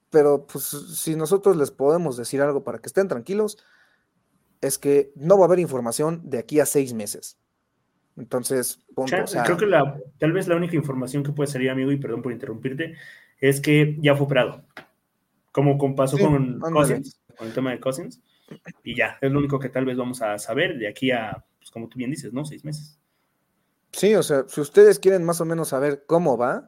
[0.09, 3.57] pero pues si nosotros les podemos decir algo para que estén tranquilos,
[4.61, 7.37] es que no va a haber información de aquí a seis meses.
[8.17, 8.79] Entonces,
[9.45, 12.31] creo que la, tal vez la única información que puede salir, amigo, y perdón por
[12.31, 12.95] interrumpirte,
[13.39, 14.63] es que ya fue operado.
[15.51, 18.21] Como pasó con Cousins, con el tema de Cousins.
[18.83, 21.71] Y ya, es lo único que tal vez vamos a saber de aquí a, pues,
[21.71, 22.45] como tú bien dices, ¿no?
[22.45, 22.99] Seis meses.
[23.91, 26.67] Sí, o sea, si ustedes quieren más o menos saber cómo va,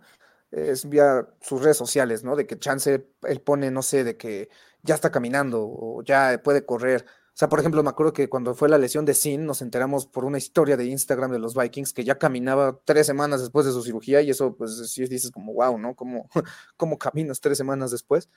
[0.51, 2.35] es vía sus redes sociales, ¿no?
[2.35, 4.49] De que chance él pone, no sé, de que
[4.83, 7.05] ya está caminando o ya puede correr.
[7.37, 10.07] O sea, por ejemplo, me acuerdo que cuando fue la lesión de Sin, nos enteramos
[10.07, 13.73] por una historia de Instagram de los Vikings que ya caminaba tres semanas después de
[13.73, 15.95] su cirugía y eso, pues, sí dices como, wow, ¿no?
[16.77, 18.29] ¿Cómo, caminas tres semanas después?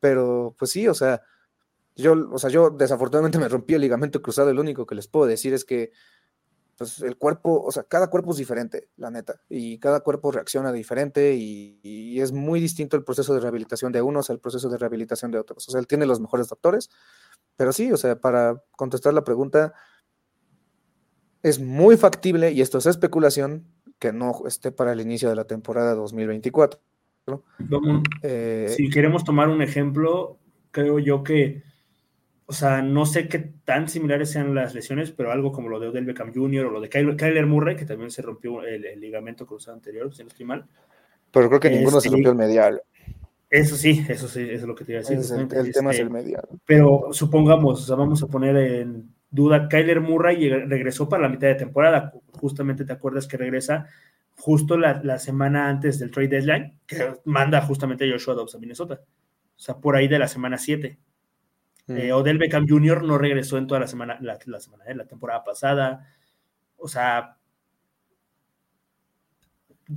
[0.00, 1.22] Pero, pues sí, o sea,
[1.94, 5.26] yo, o sea, yo desafortunadamente me rompí el ligamento cruzado, lo único que les puedo
[5.26, 5.92] decir es que
[6.78, 10.70] pues el cuerpo, o sea, cada cuerpo es diferente, la neta, y cada cuerpo reacciona
[10.70, 15.30] diferente y, es muy distinto el proceso de rehabilitación de unos al proceso de rehabilitación
[15.30, 15.68] de otros.
[15.68, 16.90] O sea, él tiene los mejores doctores,
[17.56, 19.72] pero sí, o sea, para contestar la pregunta,
[21.42, 23.66] es muy factible, y esto es especulación,
[23.98, 26.80] que no esté para el inicio de la temporada 2024.
[28.22, 30.38] Eh, si queremos tomar un ejemplo,
[30.70, 31.62] creo yo que
[32.50, 35.88] o sea, no sé qué tan similares sean las lesiones, pero algo como lo de
[35.88, 36.64] Odell Beckham Jr.
[36.64, 40.28] o lo de Kyler, Murray, que también se rompió el, ligamento cruzado anterior, si no
[40.28, 40.64] estoy mal.
[41.30, 42.80] Pero creo que ninguno se este, rompió el medial.
[43.50, 45.18] Eso sí, eso sí, eso es lo que te iba a decir.
[45.58, 46.48] el, tema es el medial.
[46.64, 51.48] Pero supongamos, o sea, vamos a poner en duda, Kyler Murray regresó para la mitad
[51.48, 52.14] de temporada.
[52.32, 53.88] Justamente te acuerdas que regresa
[54.38, 58.58] justo la, la semana antes del trade deadline, que manda justamente a Joshua Dobbs a
[58.58, 59.02] Minnesota.
[59.02, 60.98] O sea, por ahí de la semana 7.
[61.88, 63.02] Eh, Odell Beckham Jr.
[63.02, 64.94] no regresó en toda la semana, la, semana, ¿eh?
[64.94, 66.06] la temporada pasada.
[66.76, 67.38] O sea,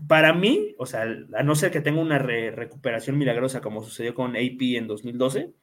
[0.08, 4.38] para mí, o sea, a no ser que tenga una recuperación milagrosa como sucedió con
[4.38, 5.54] AP en 2012,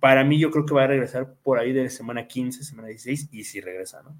[0.00, 3.28] para mí yo creo que va a regresar por ahí de semana 15, semana 16,
[3.32, 4.16] y si regresa, ¿no?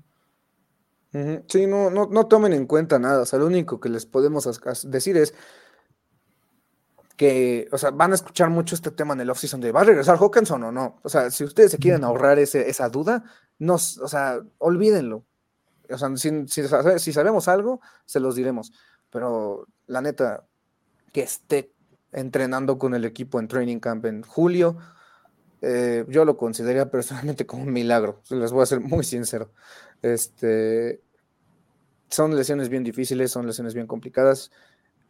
[1.49, 4.47] Sí, no, no, no tomen en cuenta nada, o sea, lo único que les podemos
[4.85, 5.35] decir es,
[7.17, 9.85] que, o sea, van a escuchar mucho este tema en el off-season de ¿va a
[9.85, 11.01] regresar Hawkinson o no?
[11.03, 13.25] O sea, si ustedes se quieren ahorrar ese, esa duda,
[13.59, 15.25] no, o sea, olvídenlo.
[15.89, 18.73] O sea, si, si, sabemos algo, se los diremos.
[19.11, 20.45] Pero la neta,
[21.13, 21.73] que esté
[22.13, 24.77] entrenando con el equipo en training camp en julio,
[25.63, 28.21] eh, yo lo consideraría personalmente como un milagro.
[28.31, 29.53] Les voy a ser muy sincero.
[30.03, 31.01] Este,
[32.11, 34.51] son lesiones bien difíciles, son lesiones bien complicadas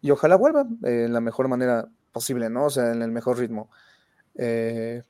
[0.01, 2.65] y ojalá vuelva en la mejor manera posible, ¿no?
[2.65, 3.69] O sea, en el mejor ritmo.
[4.37, 5.03] Eh,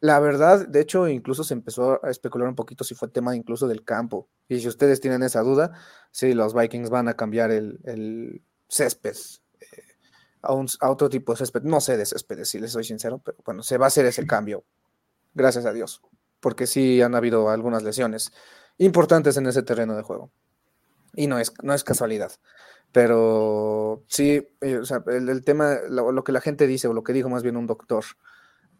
[0.00, 3.66] La verdad, de hecho, incluso se empezó a especular un poquito si fue tema incluso
[3.66, 4.28] del campo.
[4.46, 5.72] Y si ustedes tienen esa duda,
[6.10, 9.16] sí, los Vikings van a cambiar el, césped
[9.60, 9.66] eh,
[10.42, 11.62] a, un, a, otro tipo de césped.
[11.62, 14.26] No sé de césped, si les soy sincero, pero bueno, se va a hacer ese
[14.26, 14.64] cambio.
[15.32, 16.02] Gracias a Dios.
[16.40, 18.32] Porque sí han habido algunas lesiones
[18.76, 20.30] importantes en ese terreno de juego.
[21.14, 22.32] Y no es, no es casualidad.
[22.92, 26.92] Pero sí, eh, o sea, el, el tema, lo, lo, que la gente dice, o
[26.92, 28.04] lo que dijo más bien un doctor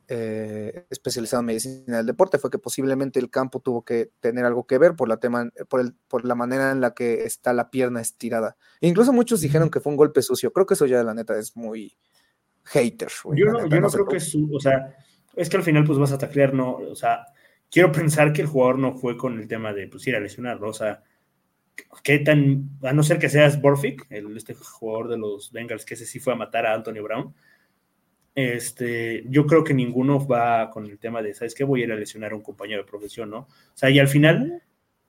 [0.09, 4.67] eh, especializado en medicina del deporte, fue que posiblemente el campo tuvo que tener algo
[4.67, 7.71] que ver por la, tema, por, el, por la manera en la que está la
[7.71, 8.57] pierna estirada.
[8.83, 10.53] Incluso muchos dijeron que fue un golpe sucio.
[10.53, 11.97] Creo que eso ya, la neta, es muy
[12.65, 13.09] hater.
[13.25, 14.95] Wey, yo no, neta, yo no, no creo que es, su, o sea,
[15.35, 17.25] es que al final pues vas a taclear, no, o sea,
[17.71, 20.63] quiero pensar que el jugador no fue con el tema de pues ir a lesionar,
[20.63, 21.03] o sea,
[22.03, 25.95] qué tan, a no ser que seas Borfic, el, este jugador de los Bengals, que
[25.95, 27.35] ese sí fue a matar a Antonio Brown,
[28.35, 31.65] este, yo creo que ninguno va con el tema de, ¿sabes qué?
[31.65, 33.41] Voy a ir a lesionar a un compañero de profesión, ¿no?
[33.41, 34.63] O sea, y al final,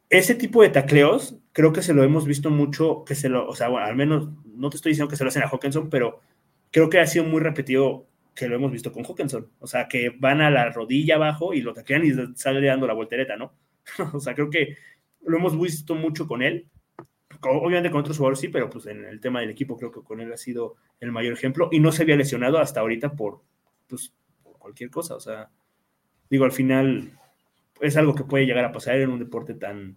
[0.09, 3.55] ese tipo de tacleos, creo que se lo hemos visto mucho, que se lo, o
[3.55, 6.19] sea, bueno, al menos, no te estoy diciendo que se lo hacen a Hawkinson, pero
[6.71, 9.47] creo que ha sido muy repetido que lo hemos visto con Hawkinson.
[9.59, 12.93] O sea, que van a la rodilla abajo y lo taclean y sale dando la
[12.93, 13.53] voltereta, ¿no?
[14.13, 14.75] o sea, creo que
[15.25, 16.69] lo hemos visto mucho con él
[17.49, 20.19] obviamente con otros jugadores sí, pero pues en el tema del equipo creo que con
[20.19, 23.41] él ha sido el mayor ejemplo y no se había lesionado hasta ahorita por
[23.87, 24.13] pues,
[24.59, 25.49] cualquier cosa, o sea,
[26.29, 27.19] digo, al final
[27.81, 29.95] es algo que puede llegar a pasar en un deporte tan,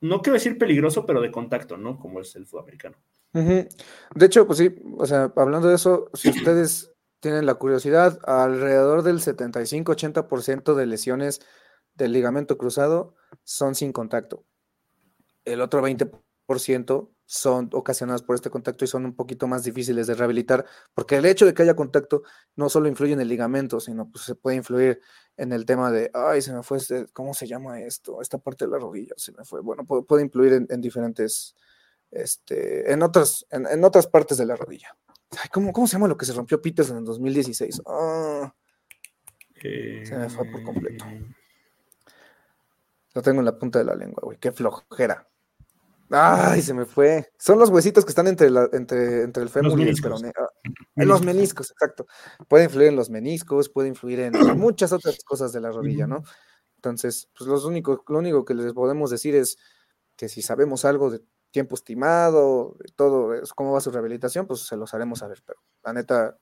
[0.00, 1.98] no quiero decir peligroso, pero de contacto, ¿no?
[1.98, 2.96] Como es el fútbol americano.
[3.34, 3.68] Uh -huh.
[4.14, 9.02] De hecho, pues sí, o sea, hablando de eso, si ustedes tienen la curiosidad, alrededor
[9.02, 11.42] del 75-80% de lesiones
[11.94, 13.14] del ligamento cruzado
[13.44, 14.44] son sin contacto.
[15.44, 20.14] El otro 20% son ocasionadas por este contacto y son un poquito más difíciles de
[20.14, 22.22] rehabilitar, porque el hecho de que haya contacto
[22.56, 25.00] no solo influye en el ligamento, sino pues se puede influir
[25.36, 28.20] en el tema de, ay, se me fue, este, ¿cómo se llama esto?
[28.20, 29.60] Esta parte de la rodilla se me fue.
[29.60, 31.54] Bueno, puede, influir en, en, diferentes,
[32.10, 34.96] este, en otras, en, en, otras partes de la rodilla.
[35.30, 37.82] Ay, ¿cómo, ¿Cómo se llama lo que se rompió Peters en el 2016?
[37.84, 38.52] Oh,
[39.62, 41.04] eh, se me fue por completo.
[43.14, 44.38] Lo tengo en la punta de la lengua, güey.
[44.38, 45.26] Qué flojera.
[46.10, 47.30] Ay, se me fue.
[47.38, 50.32] Son los huesitos que están entre, la, entre, entre el fémur y el peroné.
[50.36, 50.48] Ah,
[50.96, 52.06] en los meniscos, exacto.
[52.48, 56.22] Puede influir en los meniscos, puede influir en muchas otras cosas de la rodilla, ¿no?
[56.76, 59.56] Entonces, pues los únicos, lo único que les podemos decir es
[60.16, 61.20] que si sabemos algo de
[61.52, 65.42] tiempo estimado, de todo, cómo va su rehabilitación, pues se los haremos saber.
[65.46, 66.38] Pero la neta,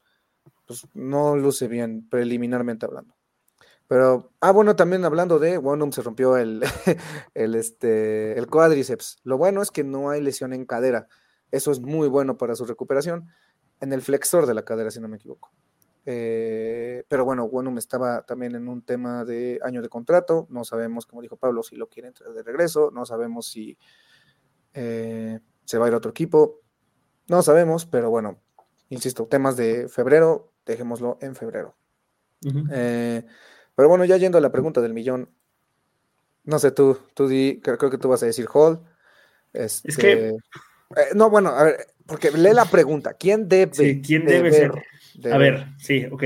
[0.64, 3.17] pues no luce bien preliminarmente hablando.
[3.88, 6.62] Pero, ah, bueno, también hablando de, Wonum se rompió el,
[7.34, 9.18] el, este, el cuádriceps.
[9.24, 11.08] Lo bueno es que no hay lesión en cadera.
[11.50, 13.28] Eso es muy bueno para su recuperación.
[13.80, 15.50] En el flexor de la cadera, si no me equivoco.
[16.04, 20.46] Eh, pero bueno, Wonum estaba también en un tema de año de contrato.
[20.50, 22.90] No sabemos, como dijo Pablo, si lo quiere entrar de regreso.
[22.90, 23.78] No sabemos si
[24.74, 26.60] eh, se va a ir a otro equipo.
[27.26, 28.40] No sabemos, pero bueno,
[28.90, 31.76] insisto, temas de febrero, dejémoslo en febrero.
[32.44, 32.68] Uh -huh.
[32.72, 33.26] eh,
[33.78, 35.28] pero bueno, ya yendo a la pregunta del millón,
[36.42, 38.80] no sé, tú, tú di, creo, creo que tú vas a decir Hall.
[39.52, 40.12] Este, es que.
[40.30, 40.34] Eh,
[41.14, 43.14] no, bueno, a ver, porque lee la pregunta.
[43.14, 44.72] ¿Quién debe, sí, ¿quién debe ser?
[45.32, 46.24] A ver, sí, ok.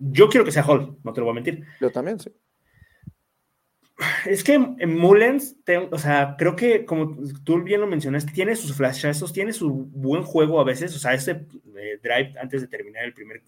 [0.00, 1.64] Yo quiero que sea Hall, no te lo voy a mentir.
[1.80, 2.30] Yo también, sí.
[4.26, 8.54] Es que en Mullens, te, o sea, creo que como tú bien lo mencionaste, tiene
[8.54, 12.68] sus flashazos, tiene su buen juego a veces, o sea, ese eh, drive antes de
[12.68, 13.42] terminar el primer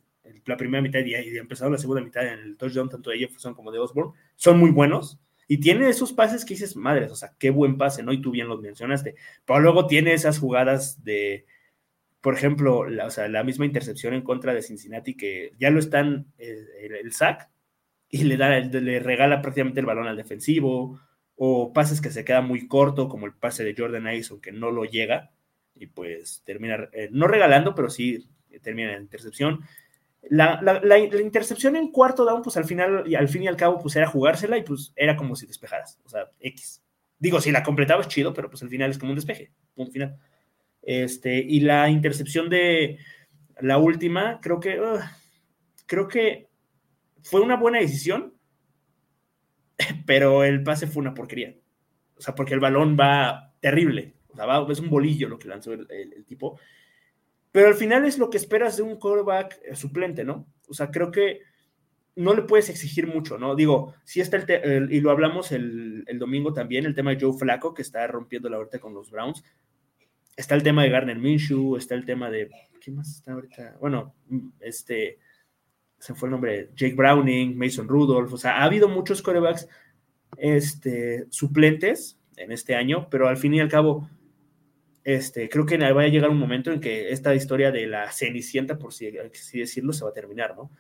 [0.47, 3.55] la primera mitad y, y empezado la segunda mitad en el touchdown, tanto de Jefferson
[3.55, 5.19] como de Osborne, son muy buenos.
[5.47, 8.13] Y tiene esos pases que dices, madres, o sea, qué buen pase, ¿no?
[8.13, 9.15] Y tú bien los mencionaste.
[9.45, 11.45] Pero luego tiene esas jugadas de,
[12.25, 15.79] por ejemplo, la, o sea, la misma intercepción en contra de Cincinnati que ya lo
[15.79, 17.51] están, eh, el, el, sack,
[18.09, 20.99] y le, da, le regala prácticamente el balón al defensivo,
[21.37, 24.71] o pases que se queda muy corto, como el pase de Jordan Addison, que no
[24.71, 25.33] lo llega,
[25.75, 28.27] y pues termina, eh, no regalando, pero sí
[28.63, 29.61] termina en intercepción.
[30.31, 33.79] La, la, intercepción en cuarto down, pues al final, y al fin y al cabo,
[33.79, 36.83] pues era jugársela y pues era como si despejaras, o sea, X.
[37.19, 39.93] Digo, si la completaba es chido, pero pues al final es como un despeje, punto
[39.93, 40.19] final.
[40.83, 42.99] Este, y la intercepción de
[43.61, 44.81] la última, creo que,
[45.87, 46.49] creo que
[47.23, 48.35] fue una buena decisión,
[50.07, 51.55] pero el pase fue una porquería.
[52.17, 55.49] O sea, porque el balón va terrible, o sea, va, es un bolillo lo que
[55.49, 56.59] lanzó el, el, el tipo.
[57.55, 60.45] Pero al final es lo que esperas de un quarterback suplente, ¿no?
[60.67, 61.43] O sea, creo que
[62.17, 63.55] no le puedes exigir mucho, ¿no?
[63.55, 67.21] Digo, sí está el, el y lo hablamos el, el, domingo también, el tema de
[67.21, 69.45] Joe Flaco, que está rompiendo la ahorita con los Browns.
[70.37, 72.51] Está el tema de Garner Minshew, está el tema de.
[72.83, 73.77] ¿Quién más está ahorita?
[73.81, 74.17] Bueno,
[74.59, 75.21] este.
[76.01, 79.69] se fue el nombre, Jake Browning, Mason Rudolph, o sea, ha habido muchos corebacks
[80.39, 84.11] este, suplentes en este año, pero al fin y al cabo,
[85.05, 88.79] este, creo que va a llegar un momento en que esta historia de la cenicienta,
[88.79, 90.71] por así decirlo, se va a terminar, ¿no?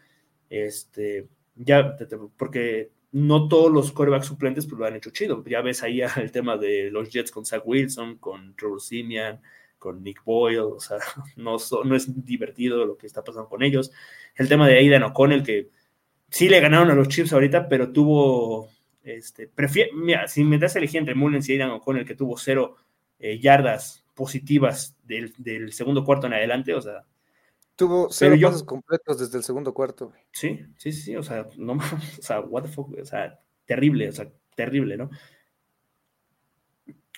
[0.49, 1.95] Este, ya,
[2.39, 5.45] porque no todos los corebacks suplentes pues, lo han hecho chido.
[5.45, 9.41] Ya ves ahí el tema de los Jets con Zach Wilson, con Trevor Simeon,
[9.79, 10.97] con Nick Boyle, o sea,
[11.37, 13.93] no, no es divertido lo que está pasando con ellos.
[14.37, 15.69] El tema de Aidan O'Connell, que
[16.31, 18.71] sí le ganaron a los Chiefs ahorita, pero tuvo,
[19.03, 19.51] este,
[19.93, 22.77] mira, si me das a elegir entre Mullens y Aidan O'Connell, que tuvo cero
[23.19, 27.05] eh, yardas positivas del, del, segundo cuarto en adelante, o sea,
[27.77, 30.13] Tuvo cero pasos completos desde el segundo cuarto.
[30.31, 31.73] Sí, sí, sí, o sea, no
[32.19, 35.11] o sea, what the fuck, o sea, terrible, o sea, terrible, ¿no?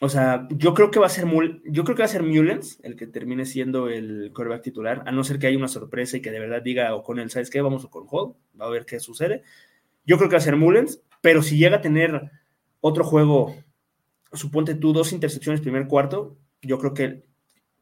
[0.01, 1.24] O sea, yo creo que va a ser
[1.64, 5.12] yo creo que va a ser Mullens el que termine siendo el quarterback titular, a
[5.12, 7.49] no ser que haya una sorpresa y que de verdad diga o con él, ¿sabes
[7.49, 7.62] qué?
[7.62, 9.42] Vamos con Hall, va a ver qué sucede.
[10.05, 12.30] Yo creo que va a ser Mullens, pero si llega a tener
[12.80, 13.57] otro juego,
[14.32, 16.36] suponte tú dos intercepciones primer cuarto,
[16.67, 17.25] yo creo que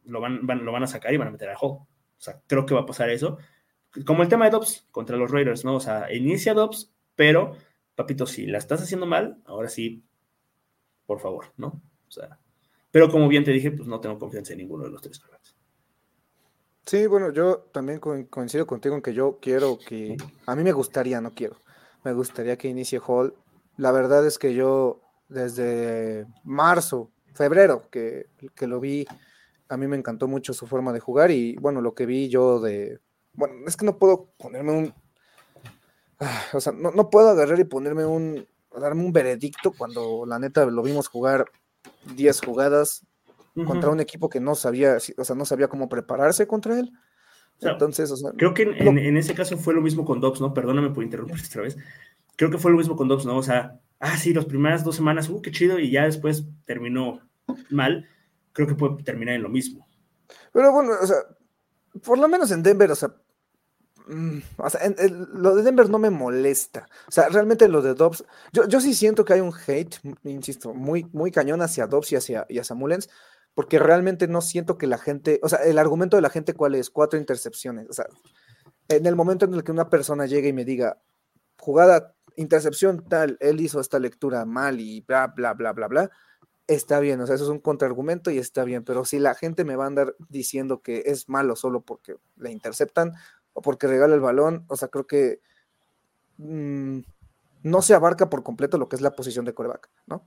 [0.05, 1.79] lo van, lo van a sacar y van a meter a Hall.
[1.79, 3.39] O sea, creo que va a pasar eso.
[4.07, 5.77] Como el tema de Dobbs contra los Raiders, ¿no?
[5.77, 7.57] O sea, inicia Dobbs, pero,
[7.95, 10.05] papito, si la estás haciendo mal, ahora sí,
[11.07, 11.83] por favor, ¿no?
[12.09, 12.39] O sea,
[12.91, 15.21] pero como bien te dije, pues no tengo confianza en ninguno de los tres
[16.87, 20.17] Sí, bueno, yo también coincido contigo en que yo quiero que,
[20.47, 21.57] a mí me gustaría, no quiero,
[22.05, 23.35] me gustaría que inicie Hall.
[23.77, 29.07] La verdad es que yo desde marzo, febrero, que, que lo vi
[29.69, 32.61] a mí me encantó mucho su forma de jugar y bueno, lo que vi yo
[32.61, 33.01] de...
[33.33, 34.95] Bueno, es que no puedo ponerme un...
[36.21, 38.47] Ah, o sea, no, puedo agarrar y ponerme un...
[38.79, 41.47] darme un veredicto cuando la neta lo vimos jugar
[42.15, 43.07] 10 jugadas
[43.67, 46.93] contra un equipo que no sabía, o sea, no sabía cómo prepararse contra él.
[47.61, 50.53] Entonces, o sea, creo que en, en, ese caso fue lo mismo con Dobbs, ¿no?
[50.53, 51.77] Perdóname por interrumpir otra vez.
[52.37, 53.37] Creo que fue lo mismo con Dobbs, ¿no?
[53.37, 57.21] O sea, ah, sí, las primeras dos semanas, uh, qué chido, y ya después terminó
[57.71, 58.09] mal
[58.55, 59.87] creo que puede terminar en lo mismo.
[60.53, 61.17] Pero bueno, o sea,
[62.03, 63.15] por lo menos en Denver, o sea,
[64.07, 64.81] mm, o sea
[65.35, 66.89] lo de Denver no me molesta.
[67.07, 70.73] O sea, realmente lo de Dobbs, yo, yo sí siento que hay un hate, insisto,
[70.73, 73.11] muy, muy cañón hacia Dobbs y hacia, y hacia Mullens,
[73.55, 76.77] porque realmente no siento que la gente, o sea, el argumento de la gente, ¿cuál
[76.77, 76.91] es?
[76.91, 77.89] Cuatro intercepciones.
[77.91, 78.07] O sea,
[78.89, 80.99] en el momento en el que una persona llegue y me diga,
[81.65, 86.11] jugada, intercepción tal, él hizo esta lectura mal y bla, bla, bla, bla, bla,
[86.67, 89.65] está bien, o sea, eso es un contraargumento y está bien, pero si la gente
[89.65, 93.13] me va a andar diciendo que es malo solo porque le interceptan
[93.55, 95.41] o porque regala el balón, o sea, creo que
[96.39, 97.01] mm,
[97.63, 100.27] no se abarca por completo lo que es la posición de coreback, ¿no?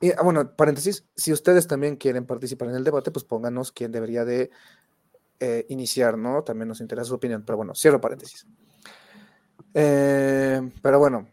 [0.00, 3.92] Y ah, bueno, paréntesis, si ustedes también quieren participar en el debate, pues pónganos quién
[3.92, 4.50] debería de
[5.38, 6.42] eh, iniciar, ¿no?
[6.42, 8.46] También nos interesa su opinión, pero bueno, cierro paréntesis.
[9.74, 11.28] Eh, pero bueno,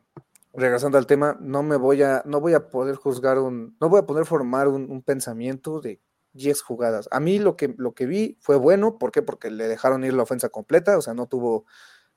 [0.54, 4.00] regresando al tema, no me voy a, no voy a poder juzgar un, no voy
[4.00, 6.02] a poder formar un, pensamiento de
[6.34, 7.08] 10 jugadas.
[7.12, 9.22] A mí lo que, lo que vi fue bueno, ¿por qué?
[9.22, 11.66] Porque le dejaron ir la ofensa completa, o sea, no tuvo,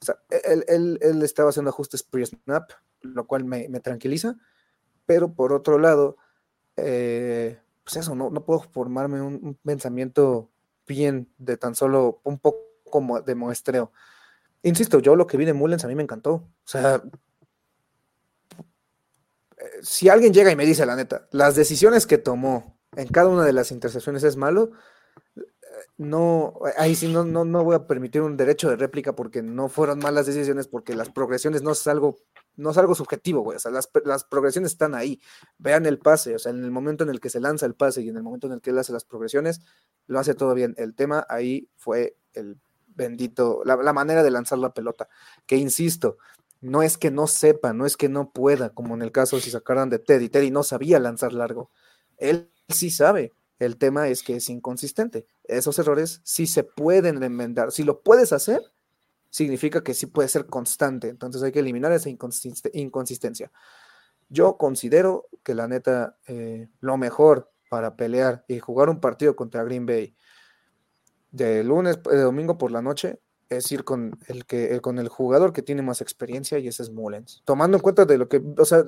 [0.00, 2.70] o sea, él, él, estaba haciendo ajustes pre-snap,
[3.00, 4.36] lo cual me, tranquiliza,
[5.06, 6.16] pero por otro lado,
[6.76, 10.50] eh, pues eso, no, no puedo formarme un, pensamiento
[10.86, 12.58] bien de tan solo un poco
[12.90, 13.92] como de muestreo.
[14.62, 16.32] Insisto, yo lo que vi de Mullens a mí me encantó.
[16.32, 17.02] O sea,
[19.82, 23.44] si alguien llega y me dice la neta, las decisiones que tomó en cada una
[23.44, 24.72] de las intercepciones es malo,
[25.98, 29.68] no, ahí sí no, no, no voy a permitir un derecho de réplica porque no
[29.68, 32.18] fueron malas decisiones, porque las progresiones no es algo,
[32.56, 33.56] no es algo subjetivo, güey.
[33.56, 35.20] O sea, las, las, progresiones están ahí.
[35.58, 38.02] Vean el pase, o sea, en el momento en el que se lanza el pase
[38.02, 39.60] y en el momento en el que él hace las progresiones,
[40.06, 40.74] lo hace todo bien.
[40.76, 42.58] El tema ahí fue el
[42.94, 45.08] bendito, la, manera de lanzar la pelota.
[45.46, 46.18] Que insisto,
[46.60, 49.50] no es que no sepa, no es que no pueda, como en el caso si
[49.50, 50.28] sacaran de Teddy.
[50.28, 51.70] Teddy no sabía lanzar largo.
[52.16, 53.32] Él sí sabe.
[53.58, 55.26] El tema es que es inconsistente.
[55.44, 57.70] Esos errores sí se pueden enmendar.
[57.70, 58.60] Si lo puedes hacer,
[59.30, 61.08] significa que sí puede ser constante.
[61.08, 63.52] Entonces hay que eliminar esa inconsistencia.
[64.28, 69.64] Yo considero que la neta, eh, lo mejor para pelear y jugar un partido contra
[69.64, 70.16] Green Bay
[71.32, 73.18] de lunes, de domingo por la noche,
[73.48, 76.90] es ir con el que con el jugador que tiene más experiencia y ese es
[76.90, 77.42] Mullens.
[77.44, 78.84] Tomando en cuenta de lo que, o sea,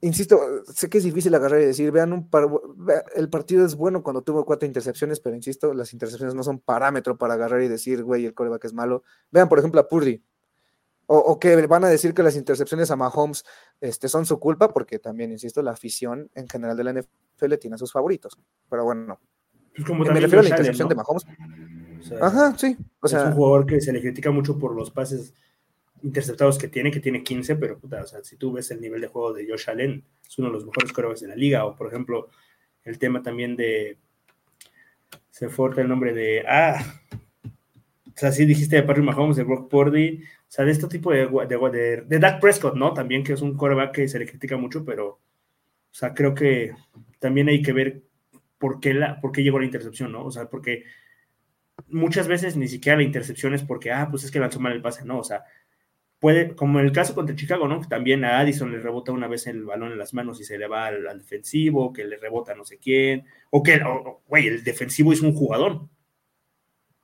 [0.00, 0.38] insisto,
[0.72, 2.28] sé que es difícil agarrar y decir, vean
[3.14, 7.16] el partido es bueno cuando tuvo cuatro intercepciones, pero insisto, las intercepciones no son parámetro
[7.16, 9.02] para agarrar y decir, güey, el coreback es malo.
[9.30, 10.22] Vean, por ejemplo, a Purdy.
[11.06, 13.44] O, que van a decir que las intercepciones a Mahomes
[13.82, 17.74] este, son su culpa, porque también, insisto, la afición en general de la NFL tiene
[17.74, 18.38] a sus favoritos.
[18.70, 19.20] Pero bueno,
[19.74, 21.26] pues me refiero a la intercepción de Mahomes
[22.20, 22.76] Ajá, sí.
[23.00, 25.34] O sea, es un jugador que se le critica mucho por los pases
[26.02, 29.00] interceptados que tiene, que tiene 15, pero puta, o sea, si tú ves el nivel
[29.00, 31.74] de juego de Josh Allen, es uno de los mejores corebacks de la liga, o
[31.74, 32.28] por ejemplo,
[32.84, 33.96] el tema también de,
[35.30, 36.84] se fuerte el nombre de, ah,
[37.44, 41.10] o sea, sí dijiste de Patrick Mahomes, de Brock Purdy, o sea, de este tipo
[41.10, 42.92] de, de, de, Dak Prescott, ¿no?
[42.92, 45.18] También que es un coreback que se le critica mucho, pero, o
[45.90, 46.74] sea, creo que
[47.18, 48.02] también hay que ver
[48.64, 50.24] por qué, la, por llegó la intercepción, ¿no?
[50.24, 50.84] O sea, porque
[51.88, 54.80] muchas veces ni siquiera la intercepción es porque, ah, pues es que lanzó mal el
[54.80, 55.44] pase, no, o sea,
[56.18, 57.86] puede, como en el caso contra Chicago, ¿no?
[57.86, 60.66] También a Addison le rebota una vez el balón en las manos y se le
[60.66, 63.82] va al, defensivo, que le rebota no sé quién, o que,
[64.26, 65.86] güey, el defensivo es un jugador.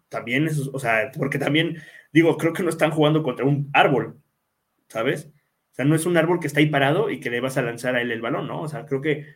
[0.08, 1.76] También es, o sea, porque también,
[2.10, 4.18] digo, creo que no están jugando contra un árbol,
[4.88, 5.26] ¿sabes?
[5.72, 7.62] O sea, no es un árbol que está ahí parado y que le vas a
[7.62, 8.62] lanzar a él el balón, ¿no?
[8.62, 9.26] O sea, creo que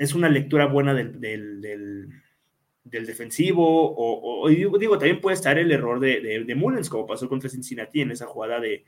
[0.00, 6.42] es una lectura buena del, del defensivo, o, digo, también puede estar el error de,
[6.42, 8.86] de, Mullens, como pasó contra Cincinnati en esa jugada de,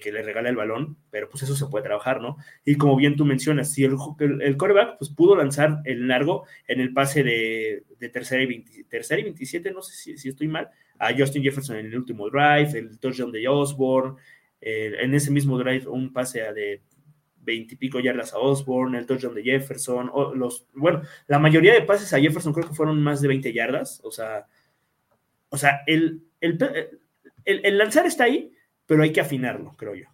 [0.00, 2.38] que le regala el balón, pero pues eso se puede trabajar, ¿no?
[2.64, 3.96] Y como bien tú mencionas, si el,
[4.40, 9.24] el, coreback pues pudo lanzar el largo en el pase de, tercera, y tercera y
[9.24, 13.30] 27, no sé si, estoy mal, a Justin Jefferson en el último drive, el touchdown
[13.30, 14.16] de Osborne,
[14.60, 16.82] en ese mismo drive un pase a de
[17.42, 22.12] veintipico yardas a Osborne, el touchdown de Jefferson, o los, bueno, la mayoría de pases
[22.12, 24.46] a Jefferson creo que fueron más de 20 yardas, o sea,
[25.48, 28.52] o sea, el, el, lanzar está ahí,
[28.86, 30.06] pero hay que afinarlo, creo yo.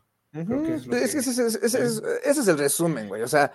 [0.96, 3.52] ese, es, el resumen, güey, o sea,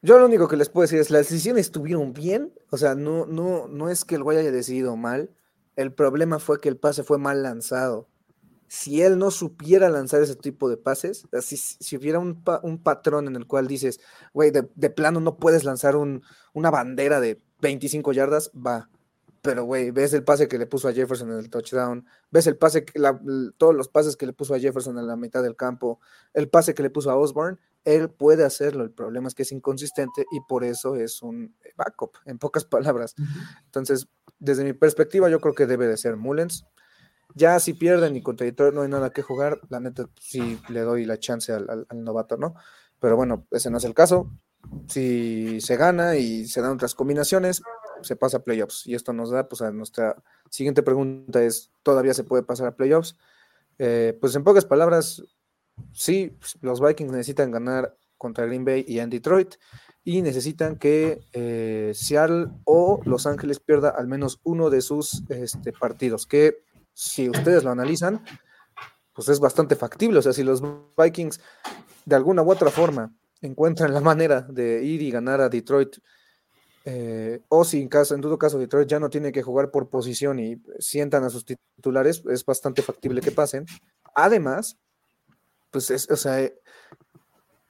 [0.00, 3.26] yo lo único que les puedo decir es, las decisiones estuvieron bien, o sea, no,
[3.26, 5.30] no, no es que el güey haya decidido mal,
[5.76, 8.08] el problema fue que el pase fue mal lanzado
[8.68, 12.42] si él no supiera lanzar ese tipo de pases, si, si hubiera un,
[12.82, 14.00] patrón en el cual dices,
[14.32, 18.90] güey, de, plano no puedes lanzar una bandera de 25 yardas, va.
[19.40, 22.56] Pero, güey, ves el pase que le puso a Jefferson en el touchdown, ves el
[22.56, 23.00] pase, que
[23.56, 26.00] todos los pases que le puso a Jefferson en la mitad del campo,
[26.34, 28.82] el pase que le puso a Osborne, él puede hacerlo.
[28.82, 33.14] El problema es que es inconsistente y por eso es un backup, en pocas palabras.
[33.64, 34.08] Entonces,
[34.38, 36.64] desde mi perspectiva, yo creo que debe de ser Mullens.
[37.34, 40.80] Ya si pierden y contra Detroit no hay nada que jugar, la neta sí le
[40.80, 42.54] doy la chance al, novato, ¿no?
[43.00, 44.32] Pero bueno, ese no es el caso.
[44.88, 47.62] Si se gana y se dan otras combinaciones,
[48.02, 48.86] se pasa a playoffs.
[48.86, 50.16] Y esto nos da, pues a nuestra
[50.50, 53.16] siguiente pregunta es, ¿todavía se puede pasar a playoffs?
[53.78, 55.22] Eh, pues en pocas palabras,
[55.92, 59.54] sí, los Vikings necesitan ganar contra Green Bay y en Detroit
[60.04, 65.72] y necesitan que eh, Seattle o Los Ángeles pierda al menos uno de sus este,
[65.72, 66.64] partidos, que
[66.98, 68.24] si ustedes lo analizan,
[69.12, 70.18] pues es bastante factible.
[70.18, 70.60] O sea, si los
[70.96, 71.40] Vikings
[72.04, 75.98] de alguna u otra forma encuentran la manera de ir y ganar a Detroit,
[76.84, 79.88] eh, o si en, caso, en todo caso Detroit ya no tiene que jugar por
[79.88, 83.64] posición y sientan a sus titulares, es bastante factible que pasen.
[84.16, 84.76] Además,
[85.70, 86.50] pues es, o sea,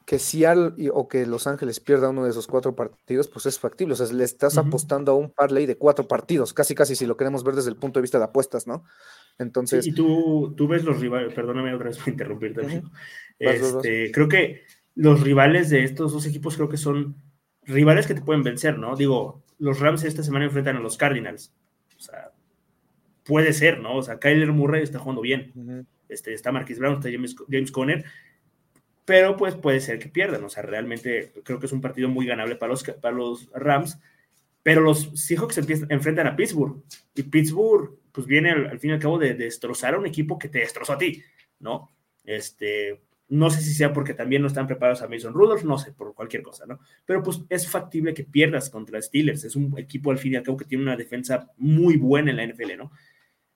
[0.08, 3.92] que Seattle o que Los Ángeles pierda uno de esos cuatro partidos, pues es factible.
[3.92, 7.18] O sea, le estás apostando a un parlay de cuatro partidos, casi casi si lo
[7.18, 8.84] queremos ver desde el punto de vista de apuestas, ¿no?
[9.38, 9.86] Entonces.
[9.86, 12.82] y tú, tú ves los rivales, perdóname otra vez por interrumpirte,
[13.38, 14.62] este, Creo que
[14.94, 17.14] los rivales de estos dos equipos creo que son
[17.64, 18.96] rivales que te pueden vencer, ¿no?
[18.96, 21.52] Digo, los Rams esta semana enfrentan a los Cardinals.
[21.98, 22.32] O sea,
[23.26, 23.96] puede ser, ¿no?
[23.96, 25.84] O sea, Kyler Murray está jugando bien.
[26.08, 28.06] este, está Marquis Brown, está James, James Conner
[29.08, 30.44] pero pues puede ser que pierdan.
[30.44, 33.98] O sea, realmente creo que es un partido muy ganable para los, para los Rams,
[34.62, 36.82] pero los Seahawks empiezan, enfrentan a Pittsburgh
[37.14, 40.50] y Pittsburgh pues viene al, fin y al cabo de, destrozar a un equipo que
[40.50, 41.22] te destrozó a ti,
[41.58, 41.88] ¿no?
[42.22, 45.92] Este, no sé si sea porque también no están preparados a Mason Rudolph, no sé,
[45.92, 46.78] por cualquier cosa, ¿no?
[47.06, 49.42] Pero pues es factible que pierdas contra Steelers.
[49.42, 52.36] Es un equipo al fin y al cabo que tiene una defensa muy buena en
[52.36, 52.92] la NFL, ¿no?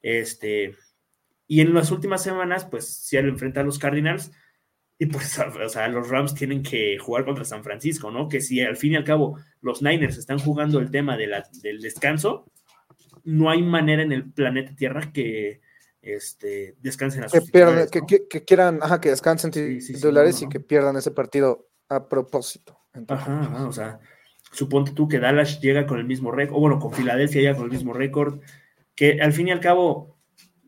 [0.01, 0.77] Este,
[1.47, 4.33] y en las últimas semanas, pues si al enfrentar a los Cardinals,
[5.03, 8.29] y pues, o sea, los Rams tienen que jugar contra San Francisco, ¿no?
[8.29, 11.45] Que si al fin y al cabo los Niners están jugando el tema de la,
[11.61, 12.47] del descanso,
[13.25, 15.61] no hay manera en el planeta Tierra que
[16.03, 21.11] este, descansen a sus que, que, quieran, ajá, que descansen titulares y que pierdan ese
[21.11, 22.79] partido a propósito.
[23.09, 23.99] Ajá, o sea,
[24.53, 27.65] suponte tú que Dallas llega con el mismo récord, o bueno, con Filadelfia llega con
[27.65, 28.39] el mismo récord,
[28.95, 30.21] que al fin y al cabo,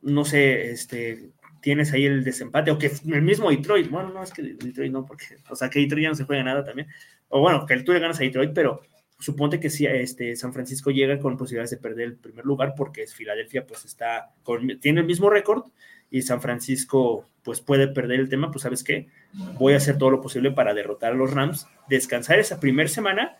[0.03, 4.31] no sé, este, tienes ahí el desempate, o que el mismo Detroit, bueno, no es
[4.33, 6.89] que Detroit no, porque, o sea, que Detroit ya no se juega nada también,
[7.31, 8.83] o bueno, que tú le ganas a Detroit, pero
[9.19, 13.07] suponte que si este, San Francisco llega con posibilidades de perder el primer lugar, porque
[13.07, 15.65] Filadelfia pues está, con, tiene el mismo récord,
[16.11, 19.09] y San Francisco pues puede perder el tema, pues sabes qué,
[19.59, 23.39] voy a hacer todo lo posible para derrotar a los Rams, descansar esa primera semana,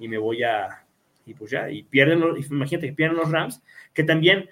[0.00, 0.84] y me voy a,
[1.24, 3.62] y pues ya, y pierden, los, imagínate que pierden los Rams,
[3.94, 4.48] que también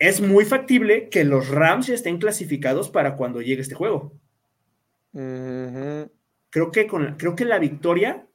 [0.00, 4.18] es muy factible que los Rams ya estén clasificados para cuando llegue este juego.
[5.12, 8.26] Creo que con creo que la victoria,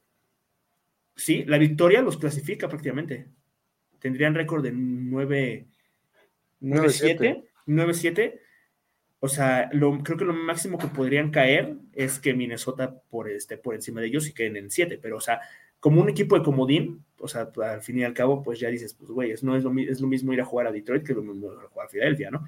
[1.16, 3.28] sí, la victoria los clasifica prácticamente.
[3.98, 5.66] Tendrían récord de 9
[6.62, 8.40] 9-7, 9-7.
[9.18, 13.58] O sea, lo, creo que lo máximo que podrían caer es que Minnesota por, este,
[13.58, 14.98] por encima de ellos y queden en 7.
[15.02, 15.40] Pero, o sea,
[15.80, 18.94] como un equipo de comodín, o sea, al fin y al cabo, pues ya dices,
[18.94, 21.52] pues, güey, es lo, es lo mismo ir a jugar a Detroit que lo mismo
[21.52, 22.46] ir a jugar a Filadelfia, ¿no?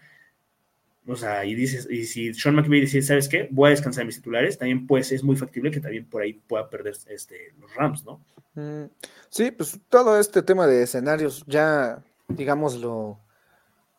[1.06, 3.48] O sea, y dices, y si Sean McVay dice, ¿sabes qué?
[3.50, 6.68] Voy a descansar mis titulares, también pues es muy factible que también por ahí pueda
[6.68, 8.22] perder este, los Rams, ¿no?
[8.54, 8.90] Mm,
[9.30, 13.18] sí, pues todo este tema de escenarios ya, digámoslo,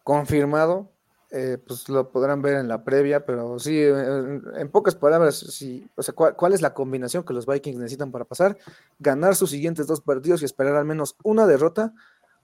[0.04, 0.92] confirmado,
[1.32, 6.54] eh, pues lo podrán ver en la previa, pero sí, en, pocas palabras, sí, ¿cuál,
[6.54, 8.58] es la combinación que los Vikings necesitan para pasar?
[9.00, 11.94] Ganar sus siguientes dos partidos y esperar al menos una derrota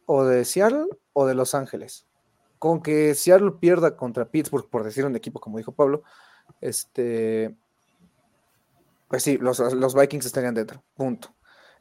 [0.06, 2.06] o de Seattle o de Los Ángeles
[2.60, 6.04] con que Seattle pierda contra Pittsburgh, por decir un equipo, como dijo Pablo,
[6.62, 7.56] este,
[9.08, 11.34] pues sí, los, Vikings estarían dentro, punto.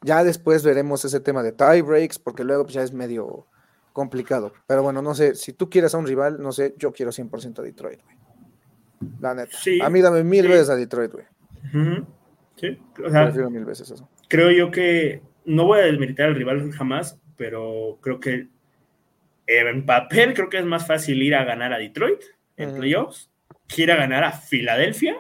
[0.03, 3.47] Ya después veremos ese tema de tie breaks, porque luego pues, ya es medio
[3.95, 4.53] complicado.
[4.67, 7.61] Pero bueno, no sé, si tú quieres a un rival, no sé, yo quiero 100%
[7.61, 8.17] a Detroit, güey.
[9.21, 9.57] La neta.
[9.83, 11.27] a mí dame mil veces a Detroit, güey.
[12.57, 14.09] Sí, o sea, prefiero mil veces eso.
[14.29, 18.49] Creo yo que no voy a desmeritar al rival jamás, pero creo que
[19.47, 22.21] en papel creo que es más fácil ir a ganar a Detroit
[22.57, 23.31] en playoffs
[23.69, 25.17] que ir a ganar a Filadelfia,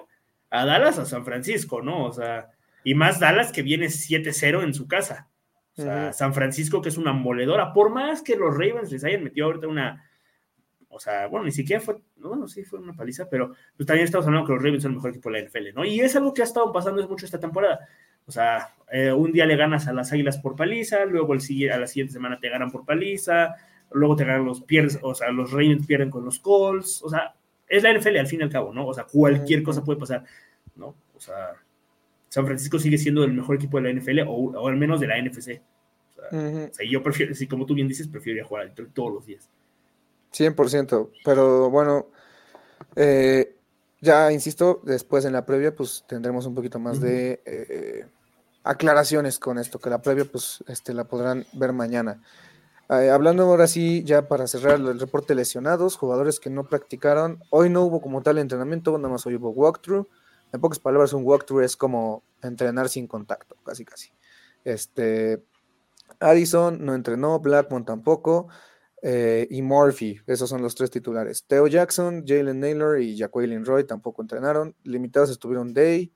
[0.50, 2.04] a Dallas, a San Francisco, ¿no?
[2.04, 2.50] O sea,
[2.82, 5.28] y más Dallas que viene 7-0 en su casa.
[5.76, 9.24] O sea, San Francisco que es una moledora, por más que los Ravens les hayan
[9.24, 10.04] metido ahorita una,
[10.88, 14.26] o sea, bueno, ni siquiera fue, bueno, sí fue una paliza, pero pues también estamos
[14.26, 15.84] hablando que los Ravens son el mejor equipo de la NFL, ¿no?
[15.84, 17.80] Y es algo que ha estado pasando mucho esta temporada.
[18.26, 21.78] O sea, eh, un día le ganas a las Águilas por paliza, luego el, a
[21.78, 23.56] la siguiente semana te ganan por paliza,
[23.90, 27.34] luego te ganan los pierdes, o sea, los Ravens pierden con los Colts, o sea,
[27.66, 28.86] es la NFL al fin y al cabo, ¿no?
[28.86, 30.24] O sea, cualquier cosa puede pasar,
[30.76, 30.94] ¿no?
[31.14, 31.52] O sea,
[32.34, 35.22] San Francisco sigue siendo el mejor equipo de la NFL o, al menos de la
[35.22, 35.62] NFC.
[36.18, 39.24] O sea, yo prefiero, si como tú bien dices, prefiero ir a jugar todos los
[39.24, 39.48] días.
[40.32, 42.08] 100%, pero bueno,
[42.96, 43.54] eh,
[44.00, 48.04] ya insisto, después en la previa, pues tendremos un poquito más de eh,
[48.64, 52.20] aclaraciones con esto, que la previa, pues este, la podrán ver mañana.
[52.90, 57.38] Eh, hablando ahora sí, ya para cerrar el reporte lesionados, jugadores que no practicaron.
[57.50, 60.08] Hoy no hubo como tal entrenamiento, nada más hoy hubo walkthrough.
[60.54, 64.12] En pocas palabras, un walkthrough es como entrenar sin contacto, casi casi.
[64.62, 65.44] Este,
[66.20, 68.46] Addison no entrenó, Blackmon tampoco,
[69.02, 71.44] eh, y Murphy, esos son los tres titulares.
[71.48, 74.76] Theo Jackson, Jalen Naylor y Jacqueline Roy tampoco entrenaron.
[74.84, 76.12] Limitados estuvieron Day,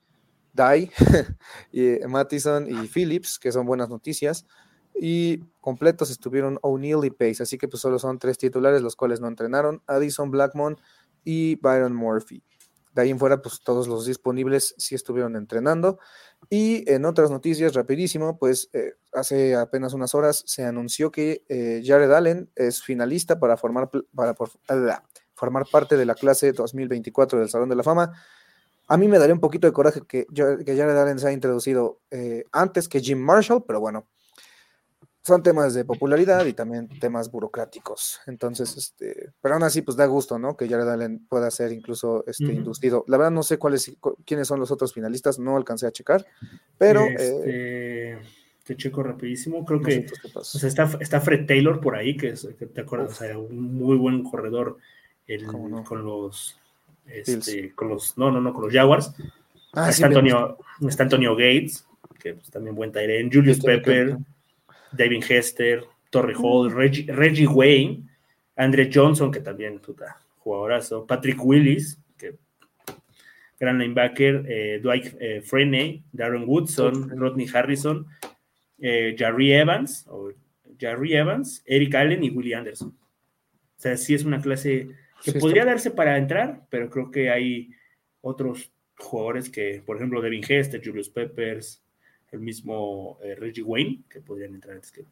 [0.53, 0.93] Dye,
[1.72, 4.47] y Mattison y Phillips, que son buenas noticias
[4.95, 9.20] y completos estuvieron O'Neill y Pace, así que pues solo son tres titulares los cuales
[9.20, 10.76] no entrenaron, Addison Blackmon
[11.24, 12.45] y Byron Murphy.
[12.99, 16.01] De ahí en fuera, pues todos los disponibles sí estuvieron entrenando.
[16.51, 21.80] Y en otras noticias, rapidísimo, pues eh, hace apenas unas horas se anunció que eh,
[21.84, 24.34] Jared Allen es finalista para formar, para
[25.36, 28.12] formar parte de la clase 2024 del Salón de la Fama.
[28.88, 32.46] A mí me daría un poquito de coraje que, Jared Allen se haya introducido eh,
[32.51, 34.09] antes que Jim Marshall, pero bueno,
[35.28, 38.20] son temas de popularidad y también temas burocráticos.
[38.26, 40.56] Entonces, este, pero aún así, pues da gusto, ¿no?
[40.56, 43.04] Que Jared Allen pueda ser incluso este, inducido.
[43.06, 43.92] La verdad no sé cuáles,
[44.24, 46.26] quiénes son los otros finalistas, no alcancé a checar,
[46.76, 47.04] pero...
[47.04, 48.18] Este, eh,
[48.64, 50.06] te checo rapidísimo, creo que
[50.44, 53.96] está, está, Fred Taylor por ahí, que, es, que te acuerdas, o sea, un muy
[53.96, 54.78] buen corredor
[55.86, 56.58] con los...
[57.06, 59.14] Este, con los, no, no, no, con los Jaguars.
[59.72, 61.86] Ah, está, Antonio, está Antonio Gates,
[62.18, 64.18] que pues, también buen en Julius Pepper.
[64.93, 68.09] David Hester, Torre Hall, Reggie, Wayne,
[68.57, 72.36] Andre Johnson, que también puta, jugadorazo, Patrick Willis, que
[73.59, 78.07] gran linebacker, eh, Dwight eh, Freeney, Darren Woodson, Rodney Harrison,
[78.80, 80.32] eh, Jerry Evans, o
[80.78, 82.89] Jerry Evans, Eric Allen y Willie Anderson.
[82.89, 84.89] O sea, sí es una clase
[85.22, 87.70] que podría darse para entrar, pero creo que hay
[88.20, 91.82] otros jugadores que, por ejemplo, Devin Hester, Julius Peppers,
[92.30, 95.04] el mismo eh, Reggie Wayne, que podrían entrar antes que.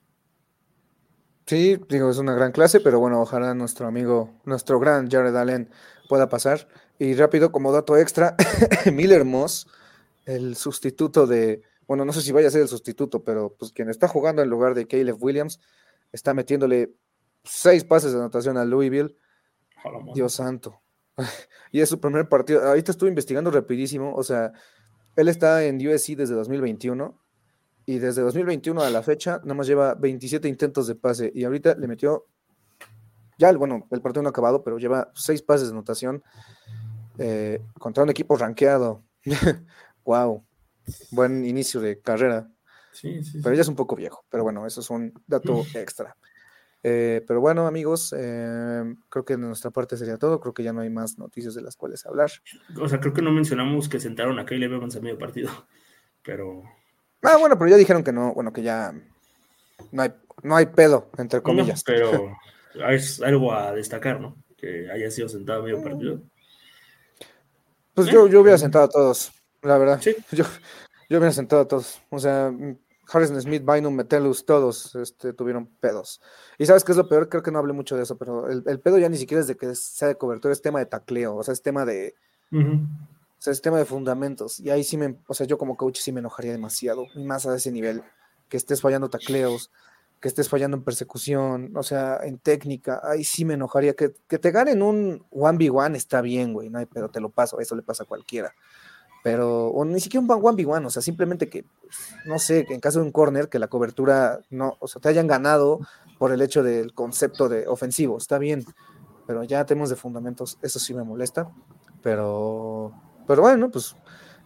[1.47, 5.71] Sí, digo, es una gran clase, pero bueno, ojalá nuestro amigo, nuestro gran Jared Allen
[6.09, 6.69] pueda pasar.
[6.99, 8.37] Y rápido, como dato extra,
[8.93, 9.69] Miller Moss,
[10.25, 13.89] el sustituto de, bueno, no sé si vaya a ser el sustituto, pero pues quien
[13.91, 15.61] está jugando en lugar de Caleb Williams,
[16.11, 16.93] está metiéndole
[17.45, 19.17] seis pases de anotación a Louisville.
[20.15, 20.81] Dios santo.
[21.71, 22.67] y es su primer partido.
[22.67, 24.53] Ahorita estuve investigando rapidísimo, o sea,
[25.17, 27.19] él está en USC desde 2021
[27.87, 31.75] y desde 2021 a la fecha nada más lleva 27 intentos de pase y ahorita
[31.77, 32.27] le metió,
[33.39, 36.23] ya, bueno, el partido no ha acabado, pero lleva 6 pases de anotación
[37.19, 39.05] eh, contra un equipo rankeado.
[40.05, 40.45] wow,
[41.11, 42.51] buen inicio de carrera.
[42.93, 46.17] Sí, sí, Pero ya es un poco viejo, pero bueno, eso es un dato extra.
[46.89, 50.39] Eh, pero bueno, amigos, eh, creo que de nuestra parte sería todo.
[50.41, 52.31] Creo que ya no hay más noticias de las cuales hablar.
[52.81, 55.51] O sea, creo que no mencionamos que sentaron a Caleb Evans a medio partido,
[56.23, 56.63] pero
[57.23, 58.95] Ah, bueno, pero ya dijeron que no, bueno, que ya
[59.91, 60.13] no hay,
[60.45, 61.79] no hay pedo, entre comillas.
[61.79, 62.37] No, pero
[62.91, 64.37] es algo a destacar, ¿no?
[64.57, 66.23] Que haya sido sentado a medio partido.
[67.95, 68.13] Pues ¿Eh?
[68.13, 69.33] yo, yo hubiera sentado a todos,
[69.63, 70.01] la verdad.
[70.01, 70.15] Sí.
[70.31, 70.45] Yo,
[71.09, 72.01] yo hubiera sentado a todos.
[72.11, 72.53] O sea,
[73.11, 76.21] Harrison Smith, Bynum, Metellus, todos este, tuvieron pedos.
[76.59, 78.63] Y sabes qué es lo peor, creo que no hablé mucho de eso, pero el,
[78.67, 81.37] el pedo ya ni siquiera es de que sea de cobertura, es tema de tacleo,
[81.37, 82.15] o sea, es tema de,
[82.53, 82.73] Ujú.
[82.73, 84.61] o sea, es tema de fundamentos.
[84.61, 87.47] Y ahí sí me, o sea, yo como coach sí me enojaría demasiado, y más
[87.47, 88.03] a ese nivel,
[88.49, 89.71] que estés fallando tacleos,
[90.21, 93.95] que estés fallando en persecución, o sea, en técnica, ahí sí me enojaría.
[93.95, 97.61] Que, que te ganen un 1v1 está bien, güey, no hay pedo, te lo paso,
[97.61, 98.55] eso le pasa a cualquiera.
[99.27, 101.65] Pero, o ni siquiera un 1v1, o sea, simplemente que,
[102.27, 105.09] no sé, que en caso de un corner, que la cobertura no, o sea, te
[105.09, 105.81] hayan ganado
[106.17, 108.65] por el hecho del concepto de ofensivo, está bien,
[109.27, 111.51] pero ya tenemos de fundamentos, eso sí me molesta,
[112.05, 112.93] pero,
[113.27, 113.97] pero bueno, pues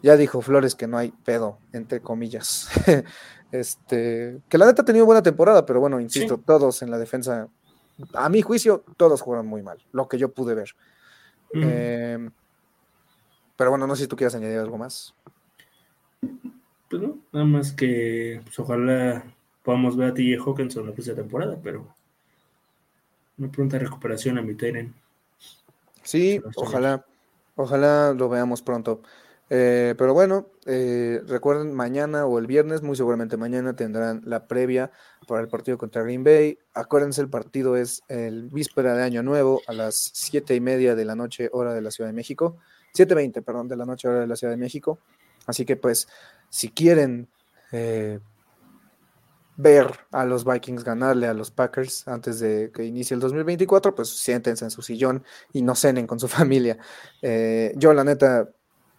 [0.03, 2.71] ya dijo Flores que no hay pedo, entre comillas.
[3.53, 6.43] este, que la neta ha tenido buena temporada, pero bueno, insisto, Sí.
[6.47, 7.49] todos en la defensa,
[8.15, 10.71] a mi juicio, todos jugaron muy mal, lo que yo pude ver.
[11.53, 12.31] Eh,
[13.61, 15.15] pero bueno, no sé si tú quieres añadir algo más.
[16.89, 19.23] Pues no, nada más que pues, ojalá
[19.63, 21.87] podamos ver a TJ Hawkinson la próxima temporada, pero
[23.37, 24.95] una pronta recuperación a mi Teren.
[26.03, 27.05] Sí, ojalá,
[27.55, 29.03] ojalá lo veamos pronto.
[29.51, 34.91] Eh, pero bueno, eh, recuerden, mañana o el viernes, muy seguramente mañana, tendrán la previa
[35.29, 36.59] para el partido contra Green Bay.
[36.73, 41.05] Acuérdense, el partido es el víspera de Año Nuevo a las siete y media de
[41.05, 42.57] la noche, hora de la Ciudad de México.
[42.95, 44.99] 7.20, perdón, de la noche, hora de la Ciudad de México.
[45.47, 46.09] Así que pues,
[46.49, 47.29] si quieren
[47.73, 48.19] eh,
[49.57, 54.09] ver a los Vikings ganarle a los Packers antes de que inicie el 2024, pues
[54.09, 55.23] siéntense en su sillón
[55.53, 56.79] y no cenen con su familia.
[57.23, 58.49] Eh, yo, la neta,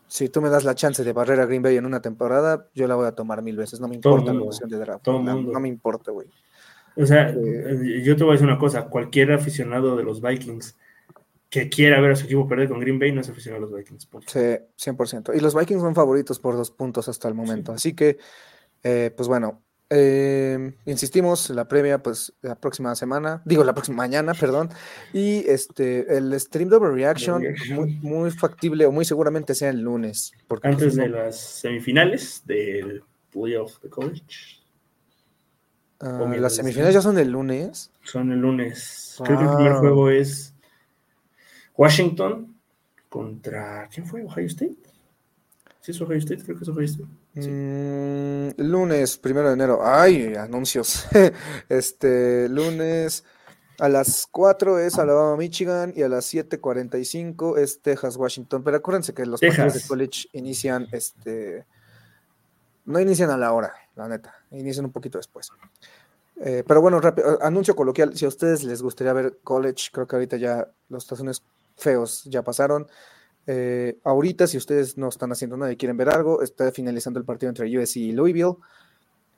[0.08, 2.88] si tú me das la chance de barrer a Green Bay en una temporada, yo
[2.88, 3.80] la voy a tomar mil veces.
[3.80, 5.08] No me importa la opción de draft.
[5.08, 6.28] no, no me importa, güey.
[6.96, 10.78] O sea, eh, yo te voy a decir una cosa, cualquier aficionado de los Vikings
[11.52, 13.78] que quiera ver a su equipo perder con Green Bay no es aficionado a los
[13.78, 14.08] Vikings.
[14.26, 15.36] Sí, 100%.
[15.36, 17.74] Y los Vikings son favoritos por dos puntos hasta el momento.
[17.74, 18.18] Así que,
[18.84, 24.34] eh, pues bueno, eh, insistimos, la previa, pues la próxima semana, digo la próxima mañana,
[24.34, 24.70] perdón.
[25.12, 29.82] Y este, el stream de Overreaction, pues, muy, muy factible o muy seguramente sea el
[29.82, 30.32] lunes.
[30.48, 34.24] Porque, pues, Antes de las semifinales del playoff de college,
[36.00, 37.92] ah, o mientras las semifinales ya son el lunes.
[38.04, 39.20] son el lunes.
[39.26, 39.80] Creo que el primer Ah.
[39.80, 40.54] juego es
[41.76, 42.56] Washington
[43.10, 43.88] contra.
[43.94, 44.24] ¿Quién fue?
[44.24, 44.78] ¿Ohio State?
[45.82, 46.44] ¿Sí es Ohio State?
[46.44, 47.10] Creo que es Ohio State.
[47.36, 47.50] Sí.
[47.50, 49.80] Mm, lunes, primero de enero.
[49.84, 51.06] Ay, anuncios.
[51.70, 53.24] Este, lunes
[53.82, 58.64] a las 4 es Alabama, Michigan y a las 7:45 es Texas, Washington.
[58.64, 61.66] Pero acuérdense que los partidos de college inician, este,
[62.86, 65.50] no inician a la hora, la neta, inician un poquito después.
[66.44, 68.16] Eh, pero bueno, rápido, anuncio coloquial.
[68.16, 71.42] Si a ustedes les gustaría ver college, creo que ahorita ya los tazones
[71.82, 72.88] feos ya pasaron.
[73.48, 77.26] Eh, ahorita, si ustedes no están haciendo nada y quieren ver algo, está finalizando el
[77.26, 78.56] partido entre USC y Louisville.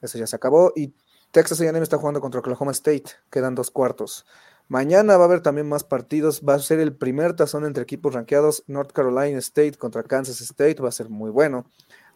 [0.02, 0.72] Eso ya se acabó.
[0.76, 0.94] Y
[1.30, 3.04] Texas A&M está jugando contra Oklahoma State.
[3.30, 4.26] Quedan dos cuartos.
[4.68, 6.42] Mañana va a haber también más partidos.
[6.46, 8.62] Va a ser el primer tazón entre equipos rankeados.
[8.66, 10.80] North Carolina State contra Kansas State.
[10.82, 11.66] Va a ser muy bueno.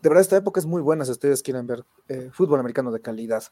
[0.03, 3.01] De verdad, esta época es muy buena si ustedes quieren ver eh, fútbol americano de
[3.01, 3.43] calidad.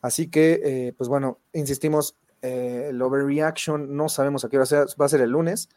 [0.00, 4.84] Así que, eh, pues bueno, insistimos, eh, el overreaction no sabemos a qué hora sea,
[5.00, 5.68] va a ser el lunes,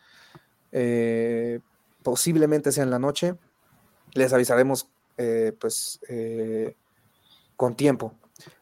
[0.71, 1.59] eh,
[2.03, 3.35] posiblemente sea en la noche,
[4.13, 4.87] les avisaremos
[5.17, 5.99] eh, pues
[7.55, 8.13] con tiempo.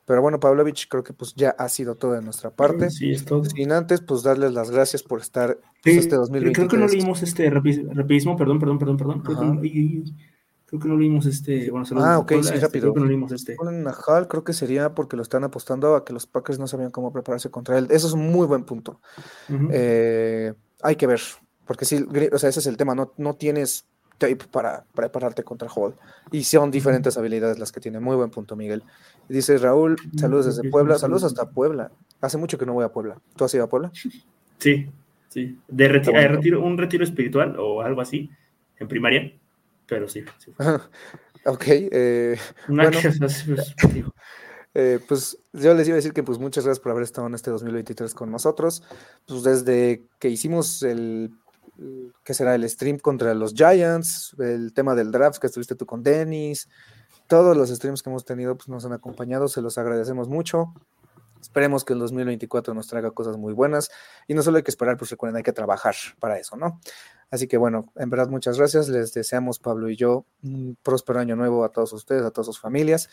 [0.05, 2.91] Pero bueno, Pavlovich, creo que pues ya ha sido todo de nuestra parte.
[2.91, 3.43] Sí, es todo.
[3.43, 6.55] Sin antes, pues darles las gracias por estar Sí, pues, este 2023.
[6.55, 9.21] Creo que no leímos este rapi- rapidismo, perdón, perdón, perdón, perdón.
[9.21, 9.53] Creo que, Ajá.
[9.55, 10.15] no, y- y-
[10.65, 11.69] creo que no leímos este.
[11.71, 12.81] Bueno, saludos Ah, ok, sí, este, rápido.
[12.83, 13.55] Creo que no leímos este.
[13.55, 16.67] Ponen a Hall, creo que sería porque lo están apostando a que los Packers no
[16.67, 17.87] sabían cómo prepararse contra él.
[17.89, 18.99] Eso es un muy buen punto.
[19.71, 21.21] Eh, hay que ver,
[21.65, 23.87] porque sí, o sea, ese es el tema, no, no tienes
[24.17, 25.95] tape para prepararte contra Hall.
[26.31, 27.99] Y son diferentes habilidades las que tiene.
[27.99, 28.83] Muy buen punto, Miguel.
[29.27, 31.91] Dice Raúl, saludos desde Puebla, saludos hasta Puebla.
[32.21, 33.17] Hace mucho que no voy a Puebla.
[33.35, 33.91] ¿Tú has ido a Puebla?
[33.93, 34.89] Sí,
[35.29, 35.57] sí.
[35.67, 36.17] De reti- bonito.
[36.17, 38.29] eh, retiro, un retiro espiritual o algo así
[38.79, 39.33] en primaria,
[39.87, 40.23] pero sí.
[40.37, 40.53] sí.
[41.47, 42.99] Ok, eh, Una Bueno.
[42.99, 43.75] que así, pues,
[44.77, 47.33] Eh, pues yo les iba a decir que pues muchas gracias por haber estado en
[47.33, 48.83] este 2023 con nosotros.
[49.25, 51.31] Pues desde que hicimos el,
[52.25, 52.55] ¿qué será?
[52.55, 56.67] El stream contra los Giants, el tema del draft que estuviste tú con Dennis,
[57.27, 60.73] todos los streams que hemos tenido pues nos han acompañado, se los agradecemos mucho.
[61.45, 63.91] Esperemos que el 2024 nos traiga cosas muy buenas
[64.27, 66.81] y no solo hay que esperar, pues recuerden, hay que trabajar para eso, ¿no?
[67.29, 71.35] Así que bueno, en verdad muchas gracias, les deseamos Pablo y yo un próspero año
[71.35, 73.09] nuevo a todos ustedes, a todas sus familias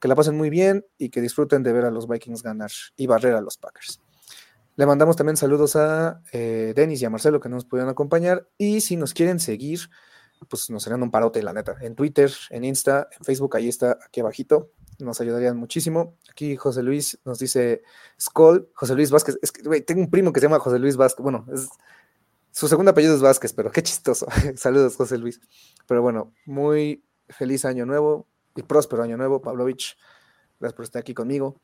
[0.00, 3.06] que la pasen muy bien y que disfruten de ver a los Vikings ganar y
[3.06, 4.00] barrer a los Packers.
[4.74, 8.48] Le mandamos también saludos a eh, Denis y a Marcelo que no nos pudieron acompañar
[8.58, 9.90] y si nos quieren seguir,
[10.48, 11.76] pues nos serían un parote, la neta.
[11.82, 14.72] En Twitter, en Insta, en Facebook, ahí está, aquí abajito.
[14.98, 16.16] Nos ayudarían muchísimo.
[16.30, 17.82] Aquí José Luis nos dice
[18.20, 19.38] Skull, José Luis Vázquez.
[19.42, 21.22] Es que, tengo un primo que se llama José Luis Vázquez.
[21.22, 21.68] Bueno, es,
[22.56, 24.26] su segundo apellido es Vázquez, pero qué chistoso.
[24.56, 25.42] Saludos, José Luis.
[25.86, 29.98] Pero bueno, muy feliz año nuevo y próspero año nuevo, Pavlovich.
[30.58, 31.60] Gracias por estar aquí conmigo.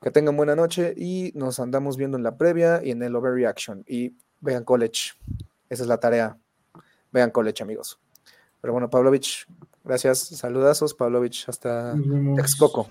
[0.00, 3.84] Que tengan buena noche y nos andamos viendo en la previa y en el overreaction.
[3.86, 5.12] Y vean college.
[5.68, 6.36] Esa es la tarea.
[7.12, 8.00] Vean college, amigos.
[8.60, 9.46] Pero bueno, Pavlovich,
[9.84, 11.94] Gracias, saludazos, Pavlovich, hasta
[12.36, 12.88] Texcoco.